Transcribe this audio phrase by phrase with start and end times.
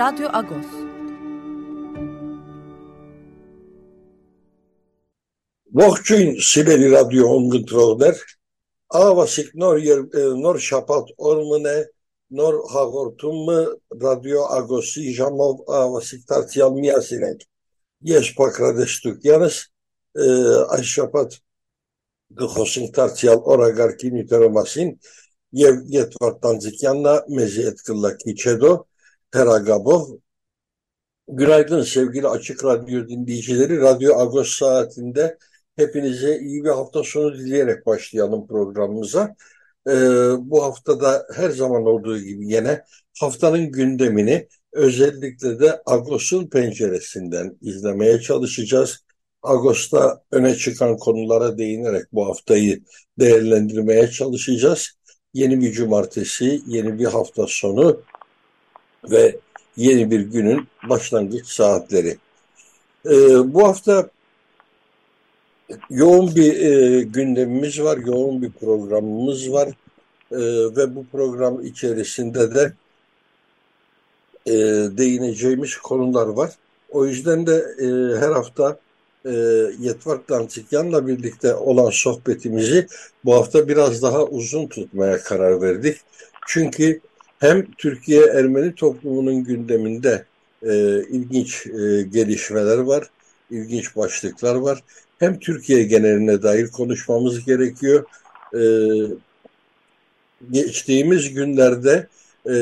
[0.00, 0.68] Radyo Agos.
[5.76, 8.20] Ողջույն Սիբերի ռադիո հոմգընտրողներ,
[9.00, 9.80] աղավասիկ նոր,
[10.44, 11.76] նոր շապատ օրմն է,
[12.40, 13.58] նոր հաղորդումը
[14.04, 17.44] ռադիո ագոսի ժամով աղավասիկ տարցյալ միասին ենք։
[18.12, 19.60] Ես պակրադեստուկյանս
[20.16, 21.38] այս շապատ
[22.40, 24.92] գխոսինք տարցյալ օրագարկի նյութերո մասին
[25.60, 28.72] և ետ վարտանձիկյաննա մեզի էտ կլակի չեդո
[29.31, 30.17] Peragabov.
[31.27, 33.81] Günaydın sevgili Açık Radyo dinleyicileri.
[33.81, 35.37] Radyo Agos saatinde
[35.75, 39.35] hepinize iyi bir hafta sonu dileyerek başlayalım programımıza.
[39.87, 39.91] Ee,
[40.39, 42.83] bu haftada her zaman olduğu gibi yine
[43.19, 49.05] haftanın gündemini özellikle de Agos'un penceresinden izlemeye çalışacağız.
[49.43, 52.83] Agos'ta öne çıkan konulara değinerek bu haftayı
[53.19, 54.89] değerlendirmeye çalışacağız.
[55.33, 58.01] Yeni bir cumartesi, yeni bir hafta sonu
[59.09, 59.35] ve
[59.77, 62.17] yeni bir günün başlangıç saatleri.
[63.05, 63.13] E,
[63.53, 64.09] bu hafta
[65.89, 69.67] yoğun bir e, gündemimiz var, yoğun bir programımız var
[70.31, 70.39] e,
[70.77, 72.73] ve bu program içerisinde de
[74.45, 74.53] e,
[74.97, 76.51] değineceğimiz konular var.
[76.89, 77.85] O yüzden de e,
[78.19, 78.79] her hafta
[79.25, 79.31] e,
[79.79, 82.87] Yetvar Dantikyan'la birlikte olan sohbetimizi
[83.25, 85.97] bu hafta biraz daha uzun tutmaya karar verdik.
[86.47, 87.01] Çünkü
[87.41, 90.25] hem Türkiye Ermeni toplumunun gündeminde
[90.63, 93.09] e, ilginç e, gelişmeler var,
[93.51, 94.83] ilginç başlıklar var.
[95.19, 98.05] Hem Türkiye geneline dair konuşmamız gerekiyor.
[98.55, 98.61] E,
[100.51, 102.07] geçtiğimiz günlerde
[102.45, 102.53] e,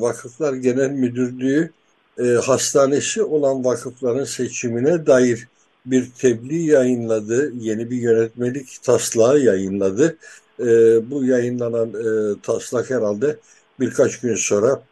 [0.00, 1.70] Vakıflar Genel Müdürlüğü
[2.18, 5.48] e, hastanesi olan vakıfların seçimine dair
[5.86, 7.52] bir tebliğ yayınladı.
[7.58, 10.16] Yeni bir yönetmelik taslağı yayınladı.
[10.60, 10.66] E,
[11.10, 13.36] bu yayınlanan e, taslak herhalde
[13.80, 14.82] birkaç gün sonra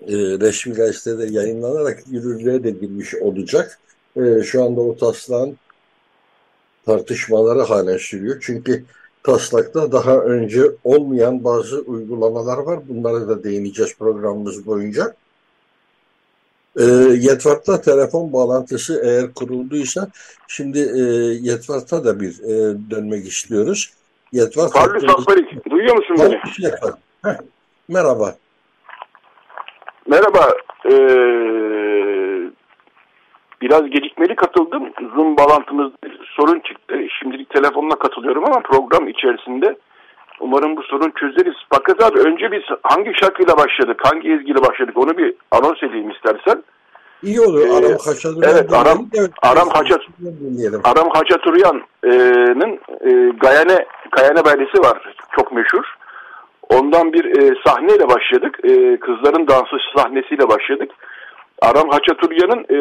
[0.00, 3.78] e, resmi gazetede yayınlanarak yürürlüğe de girmiş olacak.
[4.16, 5.56] E, şu anda o taslağın
[6.86, 8.38] tartışmaları halen sürüyor.
[8.40, 8.84] Çünkü
[9.22, 12.80] taslakta daha önce olmayan bazı uygulamalar var.
[12.88, 15.14] Bunlara da değineceğiz programımız boyunca.
[16.76, 16.84] E,
[17.18, 20.08] Yetvart'ta telefon bağlantısı eğer kurulduysa
[20.48, 21.02] şimdi e,
[21.50, 23.92] Yetvart'a da bir e, dönmek istiyoruz.
[24.32, 25.26] Yetvart Pardon hattımız...
[25.70, 26.40] duyuyor musun beni?
[26.58, 26.98] Yetvart.
[27.88, 28.34] Merhaba.
[30.06, 30.48] Merhaba.
[30.86, 30.92] Ee,
[33.62, 34.92] biraz gecikmeli katıldım.
[35.14, 35.96] Zoom bağlantımızda
[36.36, 36.94] sorun çıktı.
[37.18, 39.76] Şimdilik telefonla katılıyorum ama program içerisinde
[40.40, 41.54] umarım bu sorun çözeriz.
[41.70, 46.62] Fakat abi önce biz hangi şarkıyla başladık, hangi ezgiyle başladık onu bir anons edeyim istersen.
[47.22, 47.66] İyi olur.
[47.66, 48.52] Ee, Aram Haçaturyan.
[48.52, 49.08] Evet, Aram,
[49.42, 50.00] Aram, Haçat,
[50.84, 55.14] Aram Haçaturyan'ın e, Gayane, Gayane beldesi var.
[55.36, 55.84] Çok meşhur.
[56.78, 58.58] Ondan bir e, sahneyle başladık.
[58.64, 60.90] E, kızların dansı sahnesiyle başladık.
[61.62, 62.76] Aram Haçaturyan'ın e,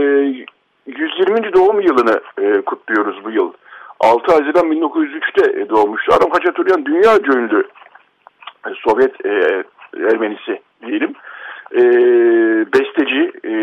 [0.85, 1.53] 120.
[1.53, 3.53] doğum yılını e, kutluyoruz bu yıl.
[3.99, 6.13] 6 Haziran 1903'te doğmuştu.
[6.13, 7.67] Aram Haçaturyan dünya ünlü
[8.67, 9.63] e, Sovyet e,
[9.97, 11.13] Ermenisi diyelim.
[11.75, 11.81] E,
[12.73, 13.53] besteci e,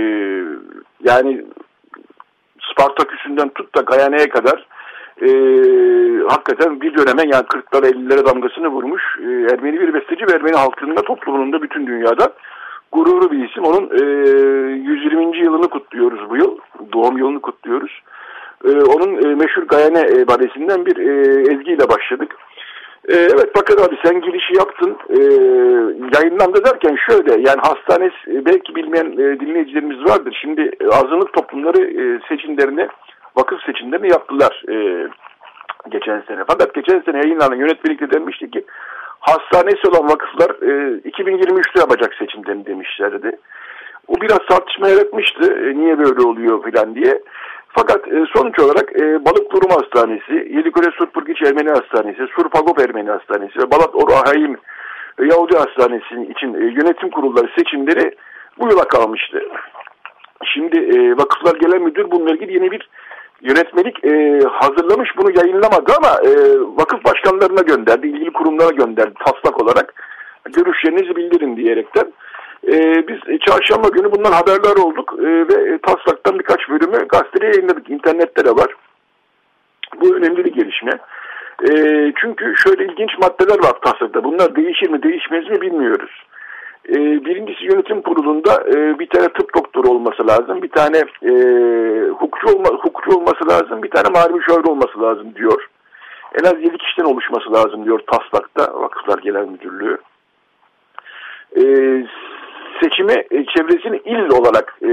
[1.05, 1.45] yani
[2.73, 4.67] Spartaküs'ünden tut da Gayane'ye kadar
[5.23, 5.31] e,
[6.29, 11.03] hakikaten bir döneme yani 40'lara 50'lere damgasını vurmuş e, Ermeni bir besteci ve Ermeni halkında
[11.03, 12.33] toplumunda bütün dünyada
[12.93, 13.65] gururlu bir isim.
[13.65, 14.03] Onun e,
[14.73, 15.39] 120.
[15.39, 16.59] yılını kutluyoruz bu yıl.
[16.93, 18.03] Doğum yılını kutluyoruz.
[18.65, 22.37] E, onun e, meşhur Gayane e, badesinden bir e, ezgiyle başladık.
[23.09, 24.97] E, evet Bakır abi sen girişi yaptın.
[25.09, 25.19] E,
[26.15, 30.39] yayınlandı derken şöyle yani hastanesi e, belki bilmeyen e, dinleyicilerimiz vardır.
[30.41, 32.89] Şimdi e, azınlık toplumları e, seçimlerini
[33.39, 35.09] vakıf seçimlerini yaptılar e,
[35.89, 36.45] geçen sene.
[36.47, 38.65] Fakat geçen sene yayınlanan yönetmelikte demişti ki
[39.21, 43.39] hastanesi olan vakıflar e, 2023'te yapacak seçimlerini demişlerdi.
[44.09, 45.53] O biraz tartışma yaratmıştı.
[45.53, 47.23] E, niye böyle oluyor filan diye.
[47.69, 53.59] Fakat e, sonuç olarak e, Balık Durum Hastanesi, Yedikule Surpurgiç Ermeni Hastanesi, Surpagop Ermeni Hastanesi
[53.59, 54.59] ve Balat Oru Ahayim
[55.23, 58.15] Yahudi Hastanesi için e, yönetim kurulları seçimleri
[58.59, 59.43] bu yıla kalmıştı.
[60.45, 62.89] Şimdi e, Vakıflar Genel Müdür bununla ilgili yeni bir
[63.43, 69.95] yönetmelik e, hazırlamış bunu yayınlamadı ama e, vakıf başkanlarına gönderdi, ilgili kurumlara gönderdi taslak olarak.
[70.53, 72.13] görüşlerinizi bildirin diyerekten.
[72.67, 77.91] E, biz çarşamba günü bundan haberdar olduk e, ve taslaktan birkaç bölümü gazeteye yayınladık.
[77.91, 78.75] İnternette de var.
[80.01, 80.93] Bu önemli bir gelişme.
[81.71, 81.73] E,
[82.21, 84.25] çünkü şöyle ilginç maddeler var taslakta.
[84.25, 86.11] Bunlar değişir mi değişmez mi bilmiyoruz.
[86.89, 90.63] E, birincisi yönetim kurulunda e, bir tane tıp doktoru olması lazım.
[90.63, 91.33] Bir tane e,
[92.09, 93.83] hukukçu, olma, hukukçu olması lazım.
[93.83, 95.69] Bir tane mali müşavir olması lazım diyor.
[96.41, 99.99] En az 7 kişiden oluşması lazım diyor taslakta Vakıflar Genel Müdürlüğü.
[101.57, 101.63] E,
[102.83, 104.91] seçimi e, çevresini il olarak e,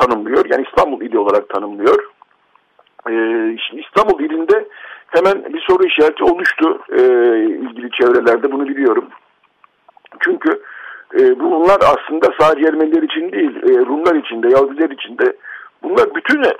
[0.00, 0.44] tanımlıyor.
[0.50, 2.10] Yani İstanbul ili olarak tanımlıyor.
[3.08, 3.12] E,
[3.68, 4.68] şimdi İstanbul ilinde
[5.06, 7.02] hemen bir soru işareti oluştu e,
[7.44, 9.08] ilgili çevrelerde bunu biliyorum.
[10.20, 10.62] Çünkü
[11.18, 15.36] e, bunlar aslında sadece Ermeniler için değil, e, Rumlar için de, Yahudiler için de
[15.82, 16.52] bunlar bütün e,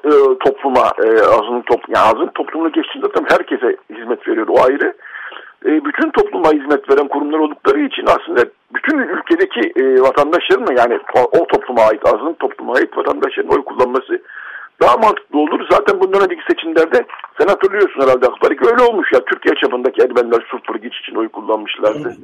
[0.44, 4.94] topluma, e, azınlık, top, yani azınlık toplumunu geçtiğinde tam herkese hizmet veriyor o ayrı.
[5.66, 8.42] E, bütün topluma hizmet veren kurumlar oldukları için aslında
[8.74, 14.22] bütün ülkedeki e, vatandaşların yani o, topluma ait, azınlık topluma ait vatandaşların oy kullanması
[14.82, 15.66] daha mantıklı olur.
[15.70, 17.06] Zaten bundan önceki seçimlerde
[17.38, 22.16] sen hatırlıyorsun herhalde Akbari öyle olmuş ya Türkiye çapındaki Ermeniler Sulpurgiç için oy kullanmışlardı.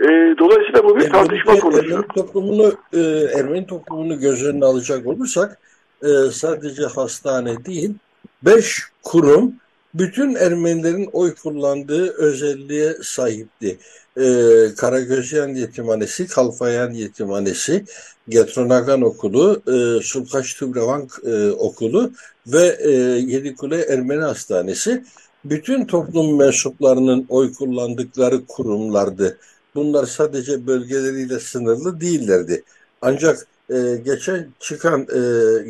[0.00, 0.08] E,
[0.38, 1.78] dolayısıyla bu bir yani tartışma konusu.
[1.78, 3.00] Ermeni toplumunu, e,
[3.38, 5.58] Ermeni toplumunu göz önüne alacak olursak
[6.02, 7.94] e, sadece hastane değil,
[8.42, 9.54] beş kurum
[9.94, 13.78] bütün Ermenilerin oy kullandığı özelliğe sahipti.
[14.16, 17.84] Ee, Karagözyan Yetimhanesi, Kalfayan Yetimhanesi,
[18.28, 22.12] Getronagan Okulu, e, Sulkaç Tübrevank e, Okulu
[22.46, 22.90] ve e,
[23.32, 25.04] Yedikule Ermeni Hastanesi
[25.44, 29.38] bütün toplum mensuplarının oy kullandıkları kurumlardı.
[29.74, 32.62] Bunlar sadece bölgeleriyle sınırlı değillerdi.
[33.02, 35.18] Ancak e, geçen çıkan e,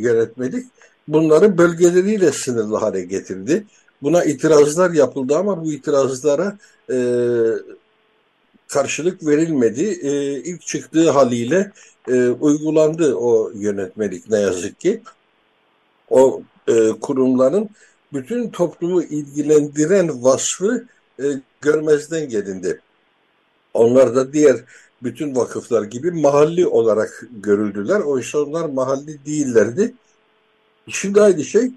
[0.00, 0.66] yönetmelik
[1.08, 3.64] bunları bölgeleriyle sınırlı hale getirdi.
[4.02, 6.58] Buna itirazlar yapıldı ama bu itirazlara
[6.92, 6.96] e,
[8.68, 9.98] karşılık verilmedi.
[10.02, 11.72] E, ilk çıktığı haliyle
[12.08, 15.02] e, uygulandı o yönetmelik ne yazık ki.
[16.10, 17.70] O e, kurumların
[18.12, 20.84] bütün toplumu ilgilendiren vasfı
[21.22, 21.24] e,
[21.60, 22.80] görmezden gelindi.
[23.74, 24.56] Onlar da diğer
[25.02, 28.00] bütün vakıflar gibi mahalli olarak görüldüler.
[28.00, 29.94] Oysa onlar mahalli değillerdi.
[30.88, 31.70] Şimdi aynı şey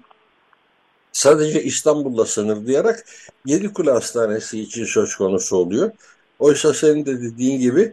[1.12, 3.04] sadece İstanbul'la sınırlayarak
[3.44, 5.90] Yedikule Hastanesi için söz konusu oluyor.
[6.38, 7.92] Oysa senin de dediğin gibi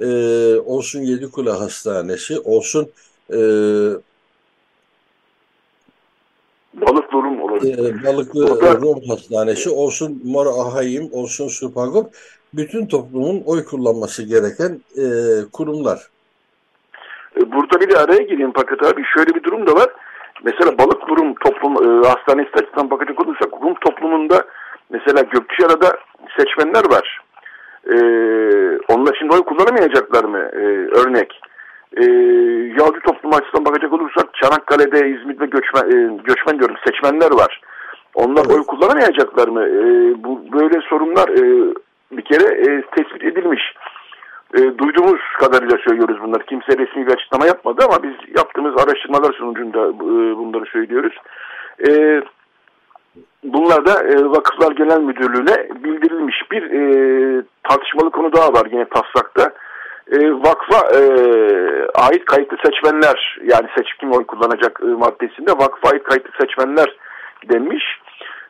[0.00, 0.06] e,
[0.64, 2.90] olsun Yedikule Hastanesi, olsun
[3.30, 3.36] e,
[6.74, 7.78] Balıklı Rum olabilir.
[7.78, 8.74] E, Balıklı Orada...
[8.74, 12.14] Rum Hastanesi, olsun Mor Ahayim, olsun Supagop,
[12.54, 15.04] bütün toplumun oy kullanması gereken e,
[15.52, 15.98] kurumlar.
[17.36, 19.02] E, burada bir de araya gireyim Fakat abi.
[19.16, 19.90] Şöyle bir durum da var.
[20.44, 24.44] Mesela balık Rum toplum e, hastanesi açısından bakacak olursak Rum toplumunda
[24.90, 25.98] mesela Gökçeada'da
[26.38, 27.20] seçmenler var.
[27.86, 27.96] E,
[28.88, 30.38] onlar şimdi oy kullanamayacaklar mı?
[30.38, 30.64] E,
[31.00, 31.40] örnek.
[31.96, 32.04] E,
[32.78, 37.60] Yahudi toplum açısından bakacak olursak Çanakkale'de, İzmir'de göçmen, e, göçmen diyorum seçmenler var.
[38.14, 39.64] Onlar oy kullanamayacaklar mı?
[39.66, 39.84] E,
[40.24, 41.74] bu böyle sorunlar e,
[42.12, 43.74] bir kere e, tespit edilmiş.
[44.54, 46.44] E, duyduğumuz kadarıyla söylüyoruz bunları.
[46.44, 51.14] Kimse resmi bir açıklama yapmadı ama biz yaptığımız araştırmalar sonucunda e, bunları söylüyoruz.
[51.88, 52.22] E,
[53.44, 56.82] bunlar da e, Vakıflar Genel Müdürlüğü'ne bildirilmiş bir e,
[57.62, 59.52] tartışmalı konu daha var yine taslakta.
[60.12, 61.02] E, vakfa e,
[61.94, 66.96] ait kayıtlı seçmenler yani seçkin oy kullanacak e, maddesinde vakfa ait kayıtlı seçmenler
[67.52, 67.84] denmiş.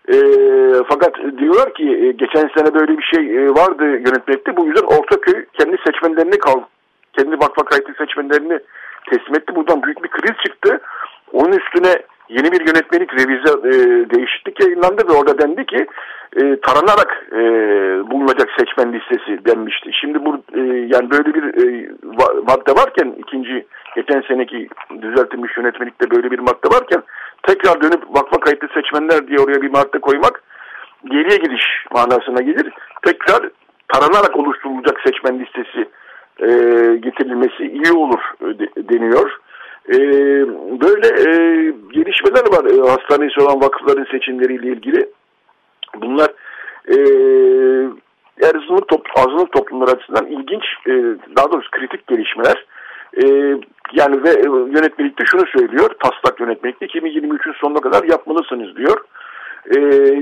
[0.09, 0.17] E,
[0.89, 4.57] fakat diyorlar ki e, geçen sene böyle bir şey e, vardı yönetmekte.
[4.57, 6.61] Bu yüzden Ortaköy kendi seçmenlerini kal,
[7.13, 8.59] kendi vakfa kayıtlı seçmenlerini
[9.11, 9.55] teslim etti.
[9.55, 10.81] Buradan büyük bir kriz çıktı.
[11.33, 13.73] Onun üstüne yeni bir yönetmelik revize e,
[14.11, 15.87] değişiklik yayınlandı ve orada dendi ki
[16.37, 17.41] e, taranarak e,
[18.11, 19.91] bulunacak seçmen listesi denmişti.
[20.01, 20.61] Şimdi bu e,
[20.95, 21.91] yani böyle bir e,
[22.49, 23.67] madde varken ikinci
[23.97, 24.69] geçen seneki
[25.03, 27.03] düzeltilmiş yönetmelikte böyle bir madde varken
[27.43, 30.43] tekrar dönüp vakfa kayıtlı seçmenler diye oraya bir madde koymak
[31.05, 32.73] geriye gidiş manasına gelir.
[33.03, 33.51] Tekrar
[33.89, 35.89] taranarak oluşturulacak seçmen listesi
[36.41, 36.47] e,
[36.97, 39.41] getirilmesi iyi olur e, de, deniyor.
[39.89, 39.99] E,
[40.81, 41.31] böyle e,
[41.93, 45.09] gelişmeler var e, hastanesi olan vakıfların seçimleriyle ilgili.
[45.97, 46.29] Bunlar
[46.89, 46.97] e,
[48.47, 50.93] azınlık, top, azınlık toplumları açısından ilginç, e,
[51.37, 52.67] daha doğrusu kritik gelişmeler.
[53.17, 53.25] E,
[53.93, 59.05] yani ve e, yönetmelikte şunu söylüyor, taslak yönetmelikte 2023'ün sonuna kadar yapmalısınız diyor.
[59.67, 59.77] E,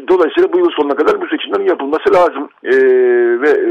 [0.09, 2.49] dolayısıyla bu yıl sonuna kadar bu seçimlerin yapılması lazım.
[2.65, 2.75] E,
[3.41, 3.71] ve e,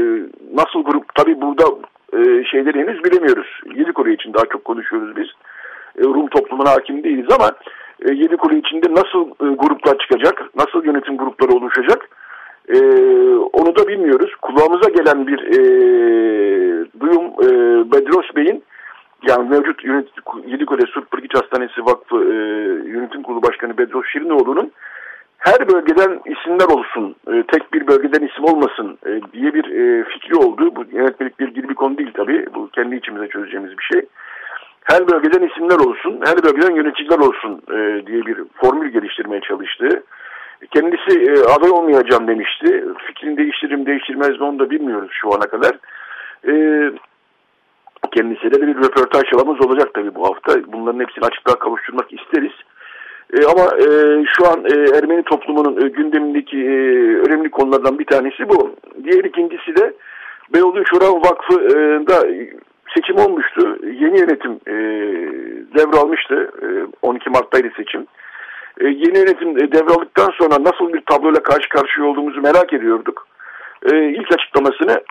[0.54, 1.64] nasıl grup, tabi burada
[2.12, 3.60] e, şeyleri henüz bilemiyoruz.
[3.74, 5.28] Yedi Kore için daha çok konuşuyoruz biz.
[5.98, 7.50] E, Rum toplumuna hakim değiliz ama
[8.08, 12.08] e, Yedi Kore içinde nasıl e, gruplar çıkacak, nasıl yönetim grupları oluşacak
[12.68, 12.78] E,
[13.52, 14.30] onu da bilmiyoruz.
[14.42, 15.60] Kulağımıza gelen bir e,
[17.00, 17.46] duyum e,
[17.92, 18.64] Bedros Bey'in
[19.22, 22.36] yani mevcut yönetim, Yedikule Surp Bırgiç Hastanesi Vakfı e,
[22.90, 24.72] Yönetim Kurulu Başkanı Bedros Şirinoğlu'nun
[25.38, 30.34] her bölgeden isimler olsun, e, tek bir bölgeden isim olmasın e, diye bir e, fikri
[30.36, 30.76] oldu.
[30.76, 32.46] Bu yönetmelikle ilgili bir konu değil tabii.
[32.54, 34.02] Bu kendi içimize çözeceğimiz bir şey.
[34.84, 40.02] Her bölgeden isimler olsun, her bölgeden yöneticiler olsun e, diye bir formül geliştirmeye çalıştı.
[40.70, 42.84] Kendisi e, aday olmayacağım demişti.
[43.06, 45.76] Fikrini değiştiririm değiştirmez mi onu da bilmiyoruz şu ana kadar.
[46.48, 46.52] E,
[48.16, 50.72] kendisiyle de bir röportaj çalamız olacak tabii bu hafta.
[50.72, 52.52] Bunların hepsini açıklığa kavuşturmak isteriz.
[53.32, 53.86] E, ama e,
[54.36, 56.78] şu an e, Ermeni toplumunun e, gündemindeki e,
[57.26, 58.74] önemli konulardan bir tanesi bu.
[59.04, 59.94] Diğer ikincisi de
[60.54, 62.26] Beyoğlu Şura Vakfı'nda
[62.94, 63.78] seçim olmuştu.
[63.84, 64.74] Yeni yönetim e,
[65.78, 66.50] devralmıştı.
[66.62, 66.66] E,
[67.02, 68.06] 12 Mart'taydı seçim.
[68.80, 73.26] E, yeni yönetim e, devraldıktan sonra nasıl bir tabloyla karşı karşıya olduğumuzu merak ediyorduk.
[73.92, 75.02] E, ilk açıklamasını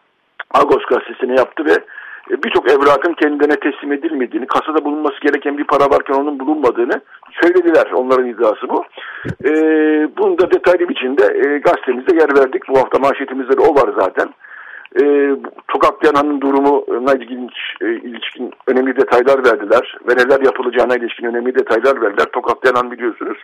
[0.54, 1.84] Agos gazetesine yaptı ve e,
[2.30, 7.00] birçok evrakın kendine teslim edilmediğini, kasada bulunması gereken bir para varken onun bulunmadığını
[7.42, 7.90] söylediler.
[7.94, 8.84] Onların iddiası bu.
[9.44, 9.52] E,
[10.18, 12.68] bunu da detaylı biçimde e, gazetemizde yer verdik.
[12.68, 14.28] Bu hafta manşetimizde de o var zaten.
[15.02, 15.30] E,
[15.68, 19.98] Tokatlayan Han'ın durumuna ilginç, e, ilişkin önemli detaylar verdiler.
[20.08, 22.26] Ve neler yapılacağına ilişkin önemli detaylar verdiler.
[22.32, 23.38] Tokatlayan Han biliyorsunuz.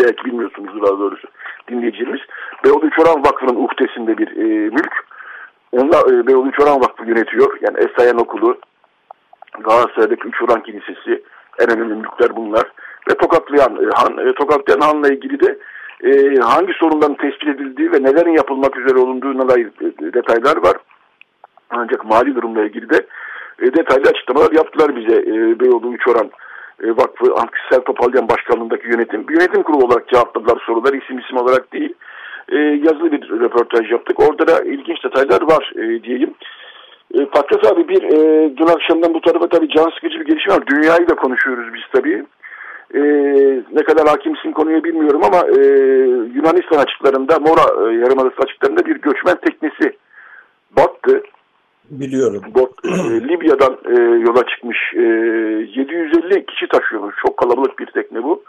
[0.00, 1.28] Belki bilmiyorsunuz daha doğrusu
[1.70, 2.20] dinleyicilerimiz.
[2.64, 5.04] Beyoğlu Çoran Vakfı'nın uhdesinde bir e, mülk.
[5.72, 7.58] Onlar e, Beyoğlu Çoran Vakfı yönetiyor.
[7.60, 8.58] Yani Esayan Okulu,
[9.60, 11.22] Galatasaray'daki Üç Oran Kilisesi,
[11.58, 12.72] en önemli mülkler bunlar.
[13.10, 15.58] Ve Tokatlayan e, Han, e, Tokatlayan Han'la ilgili de
[16.04, 19.70] e, hangi sorunların tespit edildiği ve nelerin yapılmak üzere olunduğuna dair
[20.14, 20.76] detaylar var.
[21.70, 23.06] Ancak mali durumla ilgili de
[23.62, 26.30] e, detaylı açıklamalar yaptılar bize e, Beyoğlu Üç Oran
[26.82, 29.28] e, Vakfı Ankisel Topalyan Başkanlığındaki yönetim.
[29.28, 31.94] Bir yönetim kurulu olarak cevapladılar sorular isim isim olarak değil
[32.48, 34.20] e, yazılı bir röportaj yaptık.
[34.20, 36.34] Orada da ilginç detaylar var e, diyeyim.
[37.14, 40.66] E, Patras abi bir e, dün akşamdan bu tarafa tabii can sıkıcı bir gelişme var.
[40.66, 42.24] Dünyayı da konuşuyoruz biz tabii.
[42.94, 43.00] E,
[43.72, 45.60] ne kadar hakimsin konuya bilmiyorum ama e,
[46.34, 49.96] Yunanistan açıklarında Mora e, Yarımadası açıklarında bir göçmen teknesi
[50.76, 51.22] battı.
[51.90, 52.42] Biliyorum.
[52.54, 52.88] Bot, e,
[53.28, 54.78] Libya'dan e, yola çıkmış.
[54.94, 57.14] E, 750 kişi taşıyormuş.
[57.26, 58.42] Çok kalabalık bir tekne bu.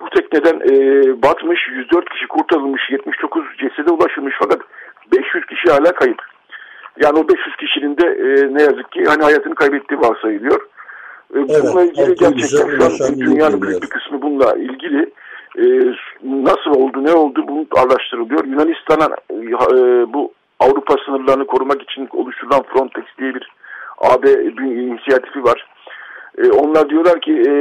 [0.00, 0.72] Bu tekneden e,
[1.22, 4.60] batmış 104 kişi kurtarılmış 79 cesede ulaşılmış fakat
[5.12, 6.22] 500 kişi hala kayıp.
[7.00, 10.60] Yani o 500 kişinin de e, ne yazık ki hani hayatını kaybettiği varsayılıyor.
[11.34, 15.12] E, evet, bununla ilgili gerçekten şu an dünyanın büyük bir kısmı bununla ilgili
[15.58, 15.64] e,
[16.22, 18.44] nasıl oldu ne oldu bunu araştırılıyor.
[18.44, 23.48] Yunanistan'a e, bu Avrupa sınırlarını korumak için oluşturulan Frontex diye bir
[23.98, 25.66] AB inisiyatifi var.
[26.38, 27.52] E, onlar diyorlar ki e,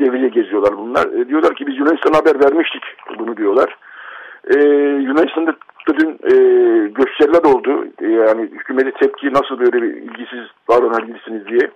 [0.00, 1.06] devriye geziyorlar bunlar.
[1.06, 2.82] E, diyorlar ki biz Yunanistan'a haber vermiştik
[3.18, 3.76] bunu diyorlar.
[4.54, 4.58] E,
[5.08, 5.54] Yunanistan'da
[5.98, 6.34] dün e,
[6.88, 7.86] gösteriler oldu.
[8.00, 11.70] E, yani hükümete tepki nasıl böyle bir ilgisiz davranabilirsiniz diye.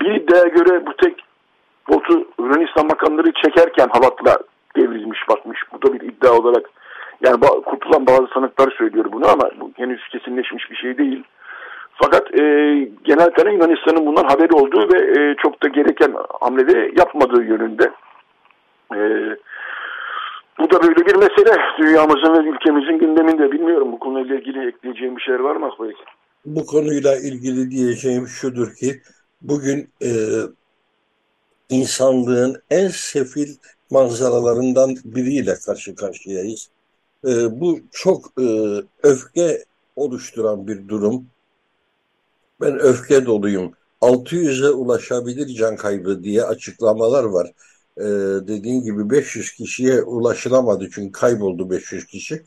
[0.00, 1.24] Bir iddiaya göre bu tek
[1.88, 4.38] botu Yunanistan makamları çekerken halatla
[4.76, 5.60] devrilmiş bakmış.
[5.72, 6.70] Bu da bir iddia olarak
[7.24, 11.24] yani kurtulan bazı sanıklar söylüyor bunu ama bu henüz kesinleşmiş bir şey değil.
[12.02, 12.42] Fakat e,
[13.04, 17.90] genel kanı Yunanistan'ın bundan haberi olduğu ve e, çok da gereken hamleleri yapmadığı yönünde.
[18.94, 18.98] E,
[20.58, 21.56] bu da böyle bir mesele.
[21.78, 23.52] Dünyamızın ve ülkemizin gündeminde.
[23.52, 25.96] Bilmiyorum bu konuyla ilgili ekleyeceğim bir şeyler var mı Akbayık?
[26.44, 29.02] Bu konuyla ilgili diyeceğim şudur ki
[29.42, 30.10] bugün e,
[31.68, 33.48] insanlığın en sefil
[33.90, 36.70] manzaralarından biriyle karşı karşıyayız.
[37.24, 38.46] E, bu çok e,
[39.02, 39.64] öfke
[39.96, 41.26] oluşturan bir durum.
[42.60, 43.72] Ben öfke doluyum.
[44.00, 47.52] 600'e ulaşabilir can kaybı diye açıklamalar var.
[47.98, 48.04] Ee,
[48.48, 52.42] dediğin gibi 500 kişiye ulaşılamadı çünkü kayboldu 500 kişi.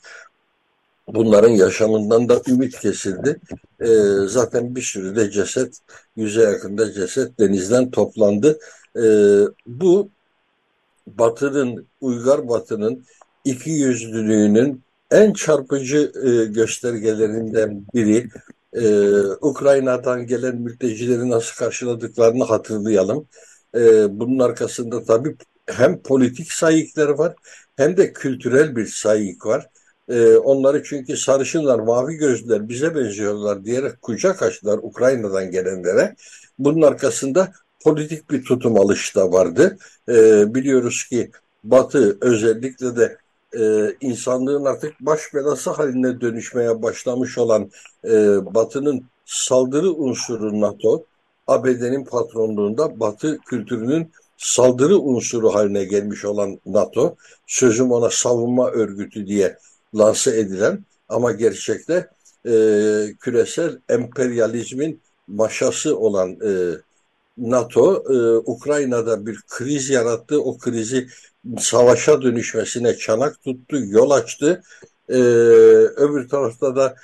[1.07, 3.39] Bunların yaşamından da ümit kesildi.
[3.81, 3.87] Ee,
[4.27, 5.77] zaten bir sürü de ceset,
[6.15, 8.59] yüze yakında ceset denizden toplandı.
[8.97, 9.01] Ee,
[9.67, 10.09] bu
[11.07, 13.05] Batı'nın, Uygar Batı'nın
[13.45, 18.29] iki yüzlülüğünün en çarpıcı e, göstergelerinden biri
[18.75, 18.85] e,
[19.41, 23.27] Ukrayna'dan gelen mültecileri nasıl karşıladıklarını hatırlayalım.
[23.75, 23.79] E,
[24.19, 25.37] bunun arkasında tabii
[25.67, 27.35] hem politik sayıklar var
[27.75, 29.67] hem de kültürel bir sayık var.
[30.09, 36.15] E, onları çünkü sarışınlar, mavi gözlüler bize benziyorlar diyerek kucak açtılar Ukrayna'dan gelenlere.
[36.59, 37.51] Bunun arkasında
[37.83, 39.77] politik bir tutum alışı da vardı.
[40.09, 41.31] E, biliyoruz ki
[41.63, 43.17] Batı özellikle de
[43.59, 47.71] e, insanlığın artık baş belası haline dönüşmeye başlamış olan
[48.05, 48.09] e,
[48.55, 51.05] Batı'nın saldırı unsuru NATO,
[51.47, 57.15] ABD'nin patronluğunda Batı kültürünün saldırı unsuru haline gelmiş olan NATO,
[57.47, 59.57] sözüm ona savunma örgütü diye
[59.95, 62.09] lanse edilen ama gerçekte
[62.45, 62.51] e,
[63.19, 66.51] küresel emperyalizmin maşası olan e,
[67.37, 70.41] NATO e, Ukrayna'da bir kriz yarattı.
[70.41, 71.07] O krizi
[71.59, 74.63] savaşa dönüşmesine çanak tuttu, yol açtı.
[75.09, 75.17] E,
[75.97, 76.95] öbür tarafta da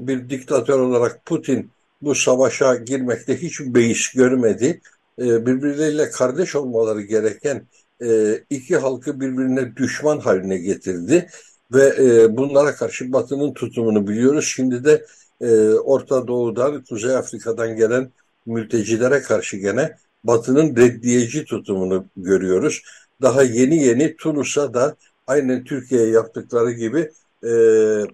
[0.00, 1.70] bir diktatör olarak Putin
[2.02, 4.80] bu savaşa girmekte hiç beis görmedi.
[5.18, 7.66] E, birbirleriyle kardeş olmaları gereken
[8.02, 11.28] e, iki halkı birbirine düşman haline getirdi
[11.72, 14.44] ve e, bunlara karşı Batı'nın tutumunu biliyoruz.
[14.44, 15.06] Şimdi de
[15.40, 18.10] e, Orta Doğu'dan, Kuzey Afrika'dan gelen
[18.46, 22.82] mültecilere karşı gene Batı'nın reddiyeci tutumunu görüyoruz.
[23.22, 27.10] Daha yeni yeni Tunus'a da aynen Türkiye'ye yaptıkları gibi
[27.44, 27.50] e,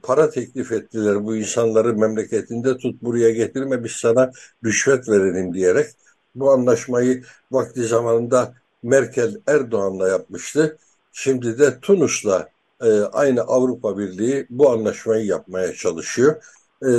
[0.02, 1.24] para teklif ettiler.
[1.24, 4.30] Bu insanları memleketinde tut buraya getirme biz sana
[4.64, 5.86] rüşvet verelim diyerek.
[6.34, 10.78] Bu anlaşmayı vakti zamanında Merkel Erdoğan'la yapmıştı.
[11.12, 12.48] Şimdi de Tunus'la
[12.82, 16.42] e, aynı Avrupa Birliği bu anlaşmayı yapmaya çalışıyor.
[16.82, 16.90] E,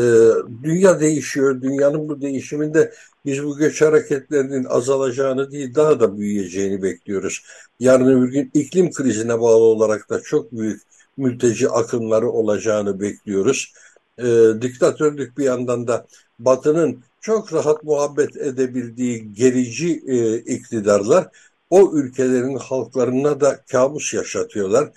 [0.64, 1.62] dünya değişiyor.
[1.62, 2.94] Dünyanın bu değişiminde
[3.26, 7.44] biz bu göç hareketlerinin azalacağını değil daha da büyüyeceğini bekliyoruz.
[7.80, 10.82] Yarın öbür gün iklim krizine bağlı olarak da çok büyük
[11.18, 13.74] mülteci akımları olacağını bekliyoruz.
[14.18, 14.26] E,
[14.62, 16.08] diktatörlük bir yandan da
[16.40, 21.28] Batı'nın çok rahat muhabbet edebildiği gerici e, iktidarlar
[21.70, 24.90] o ülkelerin halklarına da kabus yaşatıyorlar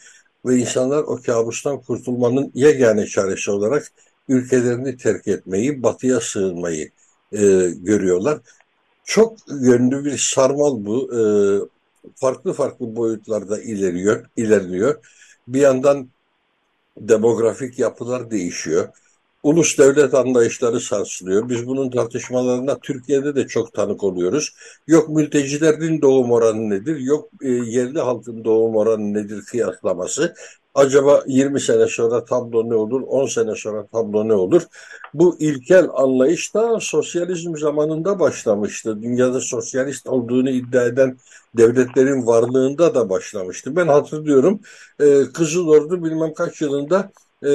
[0.47, 3.93] ve insanlar o kabustan kurtulmanın yegane çaresi olarak
[4.31, 6.91] ülkelerini terk etmeyi, batıya sığınmayı
[7.33, 7.39] e,
[7.77, 8.41] görüyorlar.
[9.05, 11.15] Çok yönlü bir sarmal bu.
[11.15, 11.23] E,
[12.15, 15.05] farklı farklı boyutlarda ileriyor, ilerliyor.
[15.49, 16.09] Bir yandan
[16.99, 18.89] demografik yapılar değişiyor.
[19.43, 21.49] Ulus devlet anlayışları sarsılıyor.
[21.49, 24.55] Biz bunun tartışmalarına Türkiye'de de çok tanık oluyoruz.
[24.87, 26.97] Yok mültecilerin doğum oranı nedir?
[26.97, 30.35] Yok e, yerli halkın doğum oranı nedir kıyaslaması.
[30.75, 34.63] Acaba 20 sene sonra tablo ne olur, 10 sene sonra tablo ne olur?
[35.15, 39.03] Bu ilkel anlayış da sosyalizm zamanında başlamıştı.
[39.03, 41.19] Dünyada sosyalist olduğunu iddia eden
[41.57, 43.77] devletlerin varlığında da başlamıştı.
[43.77, 44.61] Ben hatırlıyorum
[45.01, 47.11] e, Kızıl Ordu bilmem kaç yılında
[47.45, 47.51] e,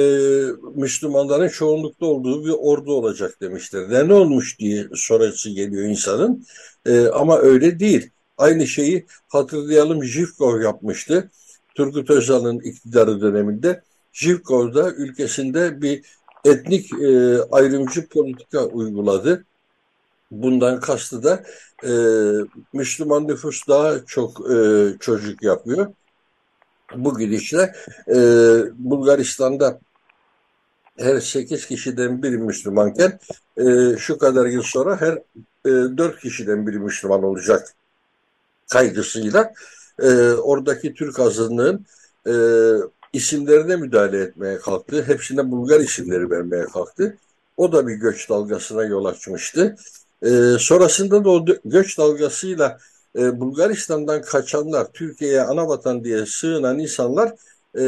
[0.74, 4.08] Müslümanların çoğunlukta olduğu bir ordu olacak demişler.
[4.08, 6.46] Ne, olmuş diye sonrası geliyor insanın.
[6.86, 8.10] E, ama öyle değil.
[8.38, 11.30] Aynı şeyi hatırlayalım Jivkov yapmıştı.
[11.76, 16.04] Turgut Özal'ın iktidarı döneminde Jivkov'da ülkesinde bir
[16.44, 19.44] etnik e, ayrımcı politika uyguladı.
[20.30, 21.44] Bundan kastı da
[21.84, 21.92] e,
[22.72, 25.92] Müslüman nüfus daha çok e, çocuk yapıyor.
[26.96, 27.74] Bu gidişle
[28.08, 28.16] e,
[28.74, 29.80] Bulgaristan'da
[30.98, 33.18] her 8 kişiden biri Müslümanken
[33.56, 35.14] e, şu kadar yıl sonra her
[35.64, 37.74] e, 4 kişiden biri Müslüman olacak
[38.68, 39.52] kaygısıyla
[40.02, 41.86] e, oradaki Türk azınlığın
[42.26, 42.32] e,
[43.12, 45.04] isimlerine müdahale etmeye kalktı.
[45.06, 47.16] Hepsine Bulgar isimleri vermeye kalktı.
[47.56, 49.76] O da bir göç dalgasına yol açmıştı.
[50.22, 50.28] E,
[50.58, 52.78] sonrasında da o göç dalgasıyla
[53.18, 57.32] e, Bulgaristan'dan kaçanlar, Türkiye'ye ana vatan diye sığınan insanlar
[57.78, 57.84] e,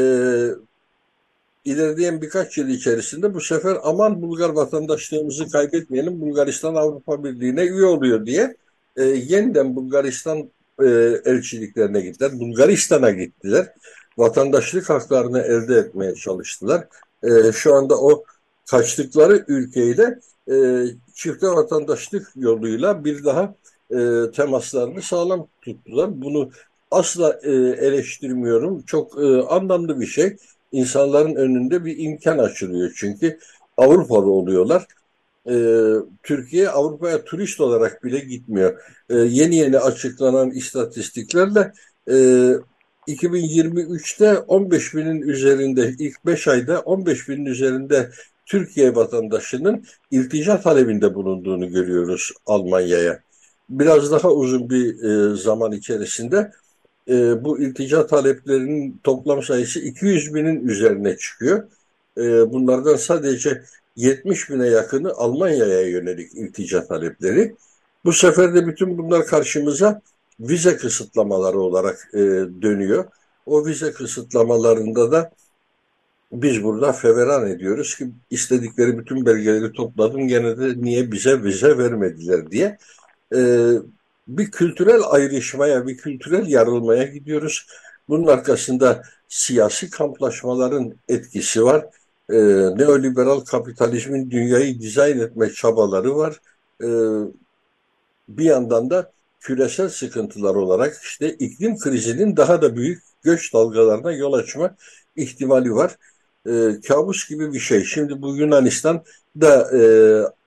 [1.65, 8.25] ilerleyen birkaç yıl içerisinde bu sefer aman Bulgar vatandaşlığımızı kaybetmeyelim, Bulgaristan Avrupa Birliği'ne üye oluyor
[8.25, 8.55] diye
[8.97, 10.49] e, yeniden Bulgaristan
[10.83, 12.39] e, elçiliklerine gittiler.
[12.39, 13.73] Bulgaristan'a gittiler.
[14.17, 16.87] Vatandaşlık haklarını elde etmeye çalıştılar.
[17.23, 18.23] E, şu anda o
[18.71, 20.19] kaçtıkları ülkeyle
[20.51, 23.55] e, çifte vatandaşlık yoluyla bir daha
[23.91, 26.21] e, temaslarını sağlam tuttular.
[26.21, 26.49] Bunu
[26.91, 28.81] asla e, eleştirmiyorum.
[28.81, 30.37] Çok e, anlamlı bir şey.
[30.71, 33.39] İnsanların önünde bir imkan açılıyor çünkü
[33.77, 34.85] Avrupa'da oluyorlar.
[35.49, 35.53] E,
[36.23, 38.79] Türkiye Avrupa'ya turist olarak bile gitmiyor.
[39.09, 41.73] E, yeni yeni açıklanan istatistiklerle
[42.09, 42.13] e,
[43.07, 48.09] 2023'te 15 binin üzerinde ilk 5 ayda 15 binin üzerinde
[48.45, 53.19] Türkiye vatandaşının iltica talebinde bulunduğunu görüyoruz Almanya'ya
[53.69, 56.51] biraz daha uzun bir e, zaman içerisinde
[57.09, 61.63] e, bu iltica taleplerinin toplam sayısı 200 binin üzerine çıkıyor.
[62.17, 62.23] E,
[62.53, 63.63] bunlardan sadece
[63.99, 67.55] 70 bine yakını Almanya'ya yönelik iltica talepleri.
[68.05, 70.01] Bu sefer de bütün bunlar karşımıza
[70.39, 72.19] vize kısıtlamaları olarak e,
[72.61, 73.05] dönüyor.
[73.45, 75.31] O vize kısıtlamalarında da
[76.31, 82.51] biz burada feveran ediyoruz ki istedikleri bütün belgeleri topladım gene de niye bize vize vermediler
[82.51, 82.77] diye
[83.35, 83.71] e,
[84.27, 87.67] bir kültürel ayrışmaya, bir kültürel yarılmaya gidiyoruz.
[88.09, 91.85] Bunun arkasında siyasi kamplaşmaların etkisi var.
[92.29, 92.35] E,
[92.77, 96.41] neoliberal kapitalizmin dünyayı dizayn etme çabaları var.
[96.83, 96.87] E,
[98.29, 104.33] bir yandan da küresel sıkıntılar olarak işte iklim krizinin daha da büyük göç dalgalarına yol
[104.33, 104.75] açma
[105.15, 105.97] ihtimali var.
[106.47, 107.83] e, kabus gibi bir şey.
[107.83, 109.03] Şimdi bu Yunanistan
[109.41, 109.79] da e,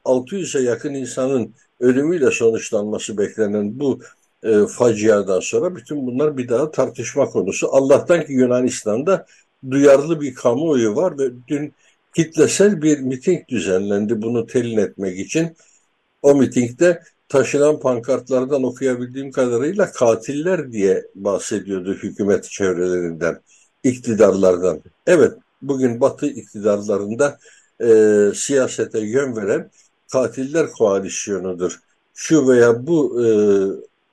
[0.04, 4.00] 600'e yakın insanın ölümüyle sonuçlanması beklenen bu
[4.42, 7.68] e, faciadan sonra bütün bunlar bir daha tartışma konusu.
[7.76, 9.26] Allah'tan ki Yunanistan'da
[9.70, 11.74] duyarlı bir kamuoyu var ve dün
[12.14, 15.56] kitlesel bir miting düzenlendi bunu telin etmek için.
[16.22, 23.40] O mitingde taşınan pankartlardan okuyabildiğim kadarıyla katiller diye bahsediyordu hükümet çevrelerinden,
[23.84, 24.82] iktidarlardan.
[25.06, 27.38] Evet, bugün Batı iktidarlarında
[27.80, 27.88] e,
[28.34, 29.70] siyasete yön veren
[30.12, 31.78] katiller koalisyonudur.
[32.14, 33.26] Şu veya bu e,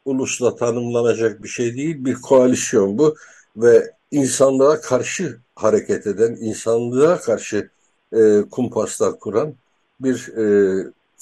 [0.06, 3.16] ulusla tanımlanacak bir şey değil, bir koalisyon bu
[3.56, 5.24] ve insanlığa karşı
[5.56, 7.69] hareket eden, insanlığa karşı
[8.13, 8.19] e,
[8.52, 9.54] kumpaslar kuran
[10.00, 10.43] bir e,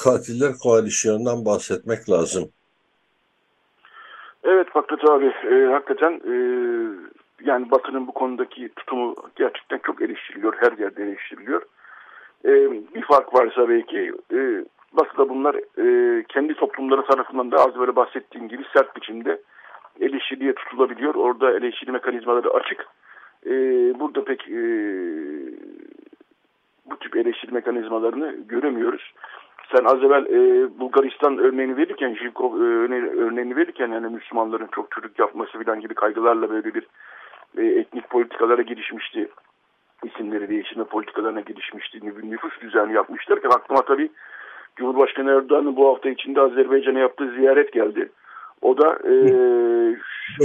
[0.03, 2.49] katiller koalisyonundan bahsetmek lazım.
[4.43, 6.35] Evet Fakret abi, e, hakikaten e,
[7.43, 11.61] yani Batı'nın bu konudaki tutumu gerçekten çok eleştiriliyor, her yerde eleştiriliyor.
[12.45, 12.51] E,
[12.95, 18.47] bir fark varsa belki e, Batı'da bunlar e, kendi toplumları tarafından da az böyle bahsettiğim
[18.47, 19.41] gibi sert biçimde
[20.01, 21.15] eleştiriye tutulabiliyor.
[21.15, 22.87] Orada eleştiri mekanizmaları açık.
[23.45, 23.51] E,
[23.99, 24.61] burada pek e,
[26.85, 29.13] bu tip eleştiri mekanizmalarını göremiyoruz.
[29.75, 32.63] Sen az evvel e, Bulgaristan örneğini verirken, Jilkov e,
[33.21, 36.87] örneğini verirken yani Müslümanların çok çocuk yapması filan gibi kaygılarla böyle bir
[37.57, 39.29] e, etnik politikalara girişmişti.
[40.03, 41.99] isimleri değiştirme politikalarına girişmişti.
[42.31, 44.09] Nüfus düzeni yapmışlarken aklıma tabii
[44.75, 48.09] Cumhurbaşkanı Erdoğan'ın bu hafta içinde Azerbaycan'a yaptığı ziyaret geldi.
[48.61, 49.13] O da e,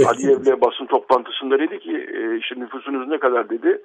[0.07, 3.81] Aliyev'le basın toplantısında dedi ki e, işte nüfusunuz ne kadar dedi.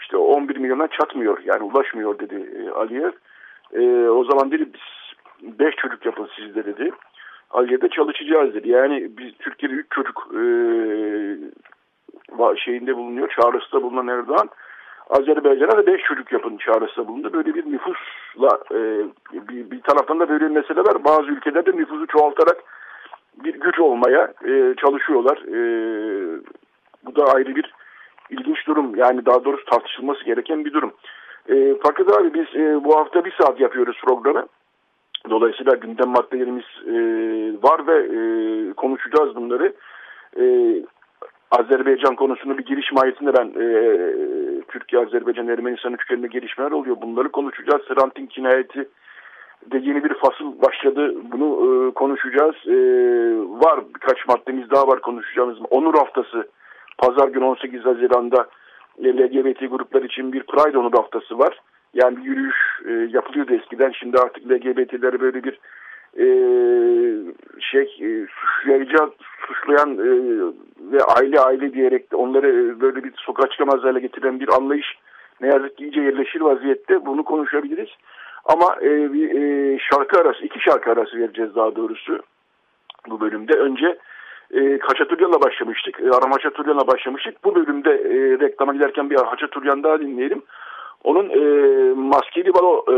[0.00, 3.12] İşte 11 milyona çatmıyor yani ulaşmıyor dedi e, Aliyev.
[3.72, 4.80] E, o zaman dedi biz
[5.58, 6.90] 5 çocuk yapın sizde dedi.
[7.50, 8.68] Aliye'de çalışacağız dedi.
[8.68, 10.40] Yani biz Türkiye'de 3 çocuk e,
[12.56, 14.48] şeyinde bulunuyor, çağrısında bulunan Erdoğan
[15.10, 17.32] Azerbaycan'a da 5 çocuk yapın çağrısında bulundu.
[17.32, 18.78] Böyle bir nüfusla e,
[19.32, 21.04] bir, bir taraftan da böyle bir mesele var.
[21.04, 22.56] Bazı ülkelerde nüfusu çoğaltarak
[23.44, 25.36] bir güç olmaya e, çalışıyorlar.
[25.36, 25.58] E,
[27.06, 27.74] bu da ayrı bir
[28.30, 28.96] ilginç durum.
[28.96, 30.92] Yani daha doğrusu tartışılması gereken bir durum.
[31.48, 34.46] E, fakat abi biz e, bu hafta bir saat yapıyoruz programı.
[35.30, 36.94] Dolayısıyla gündem maddelerimiz e,
[37.62, 39.72] var ve e, konuşacağız bunları.
[40.40, 40.44] E,
[41.50, 43.66] Azerbaycan konusunu bir giriş mahiyetinde ben e,
[44.68, 46.96] Türkiye, Azerbaycan, Ermenistan üçgeninde gelişmeler oluyor.
[47.02, 47.82] Bunları konuşacağız.
[47.88, 48.88] Srantin cinayeti
[49.72, 51.14] de yeni bir fasıl başladı.
[51.32, 52.56] Bunu e, konuşacağız.
[52.66, 52.76] E,
[53.64, 55.58] var birkaç maddemiz daha var konuşacağımız.
[55.70, 56.48] Onur haftası
[56.98, 58.46] pazar günü 18 Haziran'da
[59.04, 61.60] LGBT gruplar için bir Pride Onur haftası var.
[61.94, 62.56] Yani bir yürüyüş
[62.88, 63.90] e, yapılıyordu eskiden.
[63.90, 65.58] Şimdi artık LGBT'leri böyle bir
[66.18, 66.26] e,
[67.60, 69.08] şey e, suçlayacak,
[69.46, 70.08] suçlayan e,
[70.92, 74.98] ve aile aile diyerek de onları e, böyle bir sokağa çıkamaz hale getiren bir anlayış
[75.40, 77.06] ne yazık ki iyice yerleşir vaziyette.
[77.06, 77.88] Bunu konuşabiliriz.
[78.46, 82.18] Ama e, bir e, şarkı arası, iki şarkı arası vereceğiz daha doğrusu
[83.08, 83.52] bu bölümde.
[83.52, 83.98] Önce
[84.54, 86.00] e, Haçatüryan'la başlamıştık.
[86.00, 87.44] E, Aram Haçatüryan'la başlamıştık.
[87.44, 90.42] Bu bölümde e, reklama giderken bir Haçatüryan daha dinleyelim.
[91.04, 92.96] Onun e, Maskeli Balo e,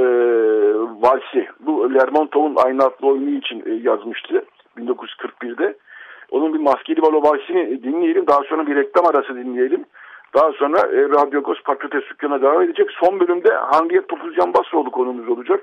[1.03, 4.45] valsi, bu Lermontov'un aynı adlı oyunu için e, yazmıştı
[4.79, 5.77] 1941'de.
[6.31, 8.27] Onun bir Maskeli Balo valsini dinleyelim.
[8.27, 9.85] Daha sonra bir reklam arası dinleyelim.
[10.35, 12.91] Daha sonra e, Radyo Ghost Patates Dükkanı'na devam edecek.
[13.01, 15.61] Son bölümde Hamdiyet Topuzcan Basroğlu konumuz olacak.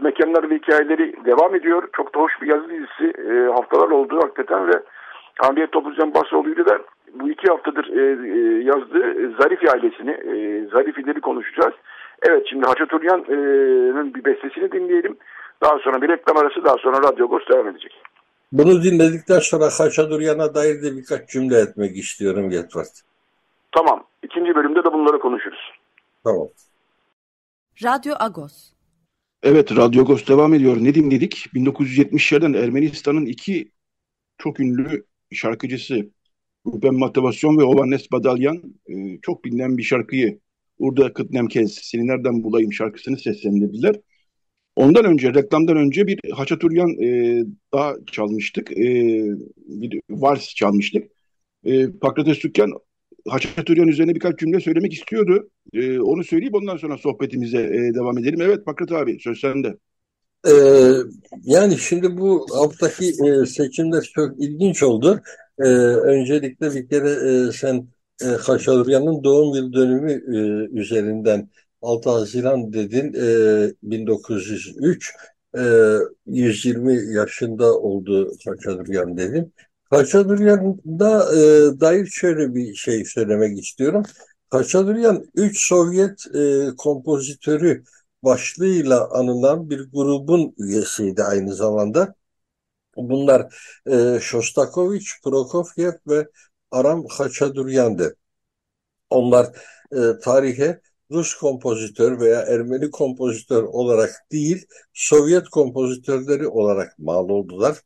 [0.00, 1.88] Mekanlar ve hikayeleri devam ediyor.
[1.96, 4.82] Çok da hoş bir yazı dizisi e, haftalar oldu hakikaten ve
[5.38, 6.78] Hamdiyet Topuzcan Basroğlu'yla da
[7.14, 11.74] bu iki haftadır e, e, yazdığı Zarifi ailesini, e, Zarifileri konuşacağız.
[12.28, 15.16] Evet şimdi Haçaturyan'ın bir bestesini dinleyelim.
[15.62, 18.02] Daha sonra bir reklam arası daha sonra Radyo Ghost devam edecek.
[18.52, 23.07] Bunu dinledikten sonra Haçaturyan'a dair de birkaç cümle etmek istiyorum Getvart.
[23.72, 24.04] Tamam.
[24.22, 25.72] İkinci bölümde de bunları konuşuruz.
[26.24, 26.48] Tamam.
[27.82, 28.72] Radyo Agos.
[29.42, 30.76] Evet, Radyo Agos devam ediyor.
[30.80, 31.46] Ne dinledik?
[31.54, 33.70] 1970'lerden Ermenistan'ın iki
[34.38, 36.10] çok ünlü şarkıcısı
[36.66, 40.38] Ruben Motivasyon ve Ovanes Badalyan e, çok bilinen bir şarkıyı
[40.78, 43.96] Urda Kıtnemkez Seni Nereden Bulayım şarkısını seslendirdiler.
[44.76, 48.72] Ondan önce, reklamdan önce bir Haçaturyan e, daha çalmıştık.
[48.72, 48.84] E,
[49.56, 51.10] bir vals çalmıştık.
[51.64, 52.72] E, Pakrates Tükkan
[53.28, 55.50] Haçaturyan üzerine birkaç cümle söylemek istiyordu.
[55.72, 58.40] E, onu söyleyip ondan sonra sohbetimize e, devam edelim.
[58.40, 59.76] Evet Pakrat abi söz sende.
[60.46, 60.50] Ee,
[61.44, 65.20] yani şimdi bu haftaki e, seçimler çok ilginç oldu.
[65.58, 67.88] Ee, öncelikle bir kere e, sen
[68.22, 70.38] e, Haşaduryan'ın doğum yıl dönümü e,
[70.80, 71.48] üzerinden
[71.82, 75.14] 6 Haziran dedin e, 1903
[75.58, 75.60] e,
[76.26, 79.54] 120 yaşında oldu Haşaduryan dedin.
[79.90, 84.02] Haşaduryan'da e, dair şöyle bir şey söylemek istiyorum.
[84.50, 87.84] Haçaduryan üç Sovyet e, kompozitörü
[88.22, 92.14] başlığıyla anılan bir grubun üyesiydi aynı zamanda.
[92.96, 93.54] Bunlar
[93.86, 96.28] e, Shostakovich, Prokofiev ve
[96.70, 98.16] Aram Haçaduryan'dı.
[99.10, 99.46] Onlar
[99.92, 107.76] e, tarihe Rus kompozitör veya Ermeni kompozitör olarak değil, Sovyet kompozitörleri olarak mal oldular.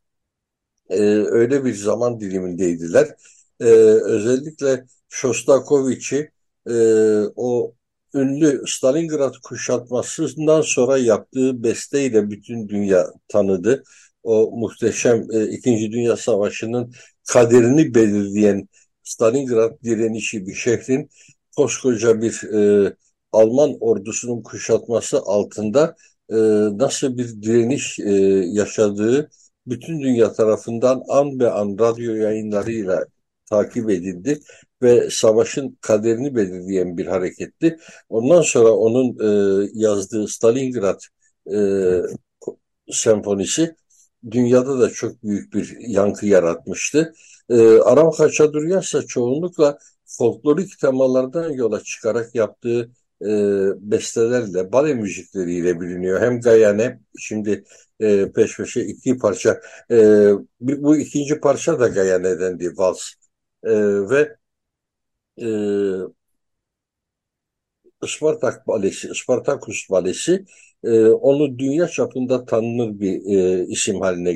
[0.92, 1.00] E,
[1.30, 3.08] öyle bir zaman dilimindeydiler.
[3.60, 3.64] E,
[4.04, 6.30] özellikle Shostakovich'i
[6.70, 6.74] e,
[7.36, 7.74] o
[8.14, 13.84] ünlü Stalingrad kuşatmasından sonra yaptığı besteyle bütün dünya tanıdı.
[14.22, 16.94] O muhteşem e, İkinci Dünya Savaşı'nın
[17.28, 18.68] kaderini belirleyen
[19.02, 21.10] Stalingrad direnişi bir şehrin
[21.56, 22.92] koskoca bir e,
[23.32, 25.96] Alman ordusunun kuşatması altında
[26.30, 26.36] e,
[26.78, 28.10] nasıl bir direniş e,
[28.52, 29.30] yaşadığı
[29.66, 33.04] bütün dünya tarafından an be an radyo yayınlarıyla
[33.50, 34.40] takip edildi
[34.82, 37.78] ve savaşın kaderini belirleyen bir hareketti.
[38.08, 39.18] Ondan sonra onun
[39.64, 41.00] e, yazdığı Stalingrad
[41.52, 41.58] e,
[42.90, 43.76] senfonisi
[44.30, 47.14] dünyada da çok büyük bir yankı yaratmıştı.
[47.48, 52.90] E, Aram Haçaduryan ise çoğunlukla folklorik temalardan yola çıkarak yaptığı
[53.28, 56.20] e, bestelerle, bale müzikleriyle biliniyor.
[56.20, 57.64] Hem Gayane, şimdi
[58.00, 60.28] e, peş peşe iki parça, e,
[60.60, 63.10] bu ikinci parça da Gayane'den vals.
[63.64, 63.72] E,
[64.10, 64.36] ve
[65.36, 65.46] e,
[68.02, 70.44] Ispartak Balesi, Ispartakus Balesi
[70.84, 74.32] e, onu dünya çapında tanınır bir e, isim haline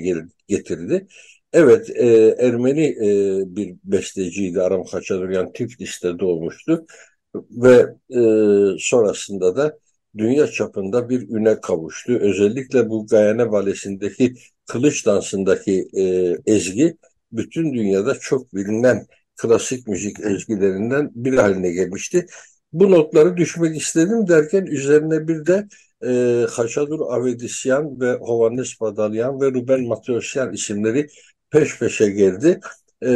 [0.48, 1.06] getirdi.
[1.52, 6.86] Evet, e, Ermeni e, bir besteciydi Aram Haçaduryan Tiflis'te doğmuştu
[7.50, 8.20] ve e,
[8.78, 9.78] sonrasında da
[10.18, 12.12] dünya çapında bir üne kavuştu.
[12.12, 14.34] Özellikle bu Gayane Balesi'ndeki
[14.66, 16.96] kılıç dansındaki e, ezgi
[17.32, 22.26] bütün dünyada çok bilinen klasik müzik ezgilerinden bir haline gelmişti.
[22.72, 25.68] Bu notları düşmek istedim derken üzerine bir de
[26.06, 31.06] e, Haşadur Avedisyan ve Hovannes Badalyan ve Ruben Mateosyan isimleri
[31.50, 32.60] peş peşe geldi.
[33.02, 33.08] E,